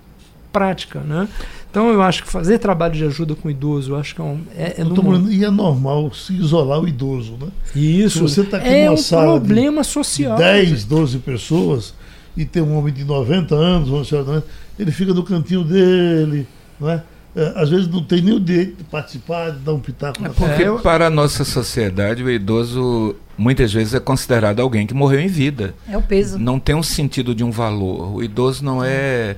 [0.52, 1.28] prática, né?
[1.70, 4.24] Então eu acho que fazer trabalho de ajuda com o idoso, eu acho que é
[4.24, 4.42] um.
[4.56, 5.30] É, é no...
[5.30, 7.48] E é normal se isolar o idoso, né?
[7.76, 8.28] Isso.
[8.28, 10.36] Se você está aqui é numa um sala problema de, social.
[10.36, 11.94] De 10, 12 pessoas
[12.36, 14.48] e tem um homem de 90 anos, uma senhora de 90,
[14.80, 16.48] ele fica no cantinho dele,
[16.80, 17.04] não é?
[17.38, 20.26] É, às vezes não tem nem o direito de participar, de dar um pitaco.
[20.26, 24.94] É porque é, para a nossa sociedade o idoso muitas vezes é considerado alguém que
[24.96, 25.76] morreu em vida.
[25.88, 26.40] É o peso.
[26.40, 28.16] Não tem um sentido de um valor.
[28.16, 29.38] O idoso não é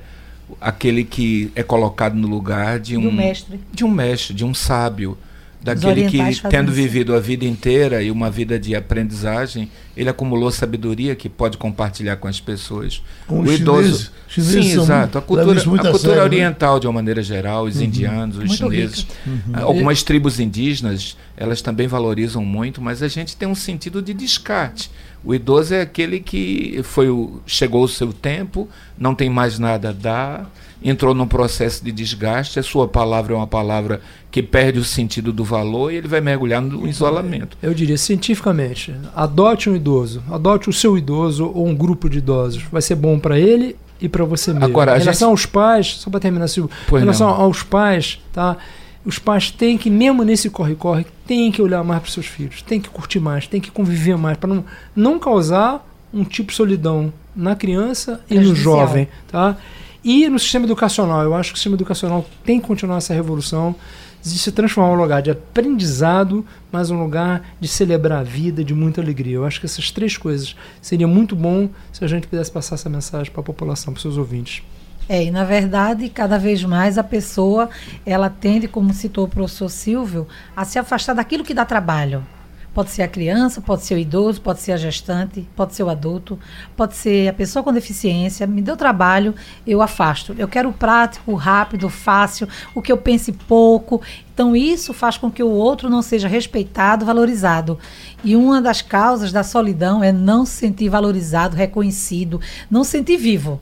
[0.58, 4.46] aquele que é colocado no lugar de um, de um mestre, de um mestre, de
[4.46, 5.18] um sábio,
[5.62, 6.76] daquele que tendo isso.
[6.76, 12.16] vivido a vida inteira e uma vida de aprendizagem, ele acumulou sabedoria que pode compartilhar
[12.16, 13.02] com as pessoas.
[13.26, 15.18] Com o idoso, chineses sim, exato.
[15.18, 16.22] A cultura, a cultura sério, né?
[16.22, 16.80] oriental né?
[16.80, 17.82] de uma maneira geral, os uhum.
[17.82, 19.40] indianos, os muito chineses, uhum.
[19.54, 24.90] algumas tribos indígenas, elas também valorizam muito, mas a gente tem um sentido de descarte.
[25.22, 29.90] O idoso é aquele que foi o, chegou o seu tempo, não tem mais nada
[29.90, 30.50] a dar,
[30.82, 34.00] entrou num processo de desgaste, a sua palavra é uma palavra
[34.30, 37.56] que perde o sentido do valor e ele vai mergulhar no isolamento.
[37.62, 42.62] Eu diria cientificamente, adote um idoso, adote o seu idoso ou um grupo de idosos.
[42.70, 44.64] Vai ser bom para ele e para você mesmo.
[44.64, 45.40] Agora, em relação gente...
[45.40, 47.34] aos pais, só para terminar, Silvio, em relação não.
[47.34, 48.56] aos pais, tá?
[49.04, 52.80] Os pais têm que, mesmo nesse corre-corre, têm que olhar mais para seus filhos, têm
[52.80, 54.64] que curtir mais, têm que conviver mais, para não,
[54.94, 59.08] não causar um tipo de solidão na criança e no jovem.
[59.28, 59.56] Tá?
[60.02, 63.74] E no sistema educacional, eu acho que o sistema educacional tem que continuar essa revolução
[64.22, 68.74] de se transformar um lugar de aprendizado, mas um lugar de celebrar a vida, de
[68.74, 69.36] muita alegria.
[69.36, 72.88] Eu acho que essas três coisas seria muito bom se a gente pudesse passar essa
[72.88, 74.62] mensagem para a população, para os seus ouvintes.
[75.08, 77.68] É, e na verdade, cada vez mais a pessoa,
[78.06, 82.24] ela tende, como citou o professor Silvio, a se afastar daquilo que dá trabalho.
[82.72, 85.88] Pode ser a criança, pode ser o idoso, pode ser a gestante, pode ser o
[85.88, 86.38] adulto,
[86.76, 88.46] pode ser a pessoa com deficiência.
[88.46, 89.34] Me deu trabalho,
[89.66, 90.34] eu afasto.
[90.38, 94.00] Eu quero prático, rápido, fácil, o que eu pense pouco.
[94.32, 97.78] Então, isso faz com que o outro não seja respeitado, valorizado.
[98.22, 102.40] E uma das causas da solidão é não se sentir valorizado, reconhecido,
[102.70, 103.60] não se sentir vivo.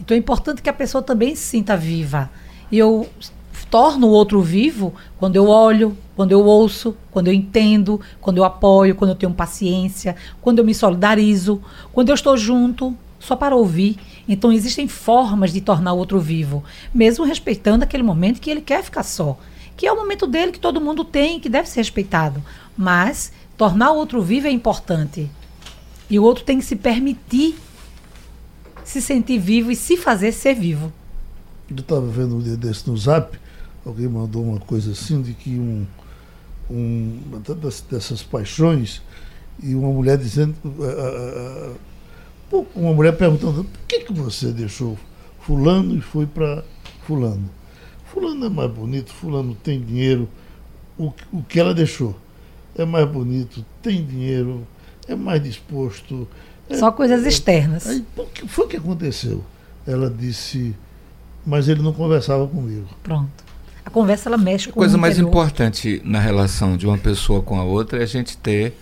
[0.00, 2.30] Então é importante que a pessoa também se sinta viva.
[2.70, 3.08] E eu
[3.74, 8.44] torno o outro vivo quando eu olho, quando eu ouço, quando eu entendo, quando eu
[8.44, 11.60] apoio, quando eu tenho paciência, quando eu me solidarizo,
[11.92, 13.98] quando eu estou junto só para ouvir.
[14.28, 16.62] Então existem formas de tornar o outro vivo,
[16.94, 19.36] mesmo respeitando aquele momento que ele quer ficar só,
[19.76, 22.40] que é o momento dele que todo mundo tem, que deve ser respeitado.
[22.76, 25.28] Mas tornar o outro vivo é importante.
[26.08, 27.56] E o outro tem que se permitir
[28.84, 30.92] se sentir vivo e se fazer ser vivo.
[31.68, 33.36] Eu estava vendo um dia desse no zap,
[33.84, 35.86] alguém mandou uma coisa assim de que um,
[36.70, 37.20] um
[37.90, 39.02] dessas paixões
[39.62, 41.76] e uma mulher dizendo uh,
[42.52, 44.98] uh, uma mulher perguntando por que, que você deixou
[45.40, 46.64] fulano e foi para
[47.06, 47.50] fulano
[48.06, 50.28] fulano é mais bonito fulano tem dinheiro
[50.98, 52.16] o, o que ela deixou
[52.76, 54.66] é mais bonito tem dinheiro
[55.06, 56.26] é mais disposto
[56.72, 57.86] só coisas externas.
[57.86, 59.44] Aí, o que foi que aconteceu?
[59.86, 60.74] Ela disse,
[61.44, 62.88] mas ele não conversava comigo.
[63.02, 63.43] Pronto.
[63.84, 67.58] A conversa ela mexe com A coisa mais importante na relação de uma pessoa com
[67.58, 68.74] a outra é a gente ter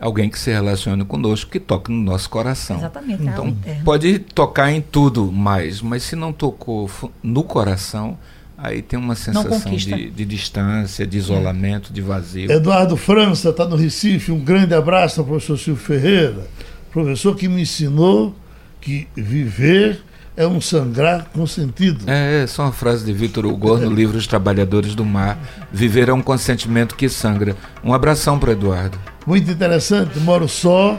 [0.00, 2.78] alguém que se relacione conosco, que toque no nosso coração.
[2.78, 3.22] Exatamente.
[3.22, 6.90] Então, pode tocar em tudo mais, mas se não tocou
[7.22, 8.18] no coração,
[8.56, 12.50] aí tem uma sensação de, de, distância, de isolamento, de vazio.
[12.50, 16.48] Eduardo França está no Recife, um grande abraço ao professor Silvio Ferreira,
[16.90, 18.34] professor que me ensinou
[18.80, 20.02] que viver
[20.40, 22.10] é um sangrar com sentido.
[22.10, 25.38] É, essa é uma frase de Vitor Hugo no livro Os Trabalhadores do Mar.
[25.70, 27.54] Viver é um consentimento que sangra.
[27.84, 28.98] Um abração para Eduardo.
[29.26, 30.98] Muito interessante, moro só,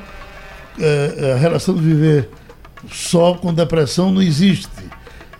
[0.80, 2.30] é, a relação de viver
[2.92, 4.70] só com depressão não existe.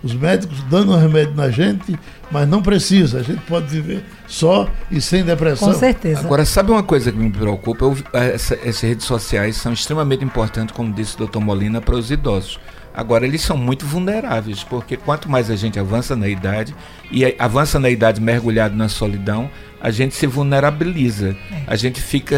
[0.02, 1.96] Os médicos dando um remédio na gente,
[2.28, 3.20] mas não precisa.
[3.20, 5.72] A gente pode viver só e sem depressão.
[5.72, 6.18] Com certeza.
[6.22, 7.84] Agora, sabe uma coisa que me preocupa?
[7.84, 11.38] Eu, essa, essas redes sociais são extremamente importantes, como disse o Dr.
[11.38, 12.58] Molina, para os idosos.
[12.94, 16.74] Agora, eles são muito vulneráveis, porque quanto mais a gente avança na idade,
[17.10, 21.36] e avança na idade mergulhado na solidão, a gente se vulnerabiliza.
[21.50, 21.62] É.
[21.66, 22.36] A gente fica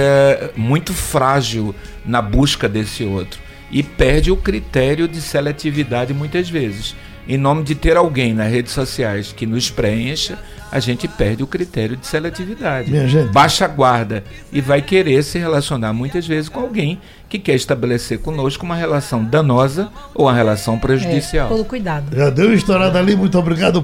[0.56, 1.74] muito frágil
[2.04, 3.40] na busca desse outro.
[3.70, 6.94] E perde o critério de seletividade muitas vezes.
[7.26, 10.38] Em nome de ter alguém nas redes sociais que nos preencha,
[10.70, 12.90] a gente perde o critério de seletividade.
[13.32, 17.00] Baixa a guarda e vai querer se relacionar muitas vezes com alguém
[17.34, 21.46] que quer estabelecer conosco uma relação danosa ou uma relação prejudicial.
[21.46, 22.16] É, todo cuidado.
[22.16, 23.82] Já deu estourada ali, muito obrigado.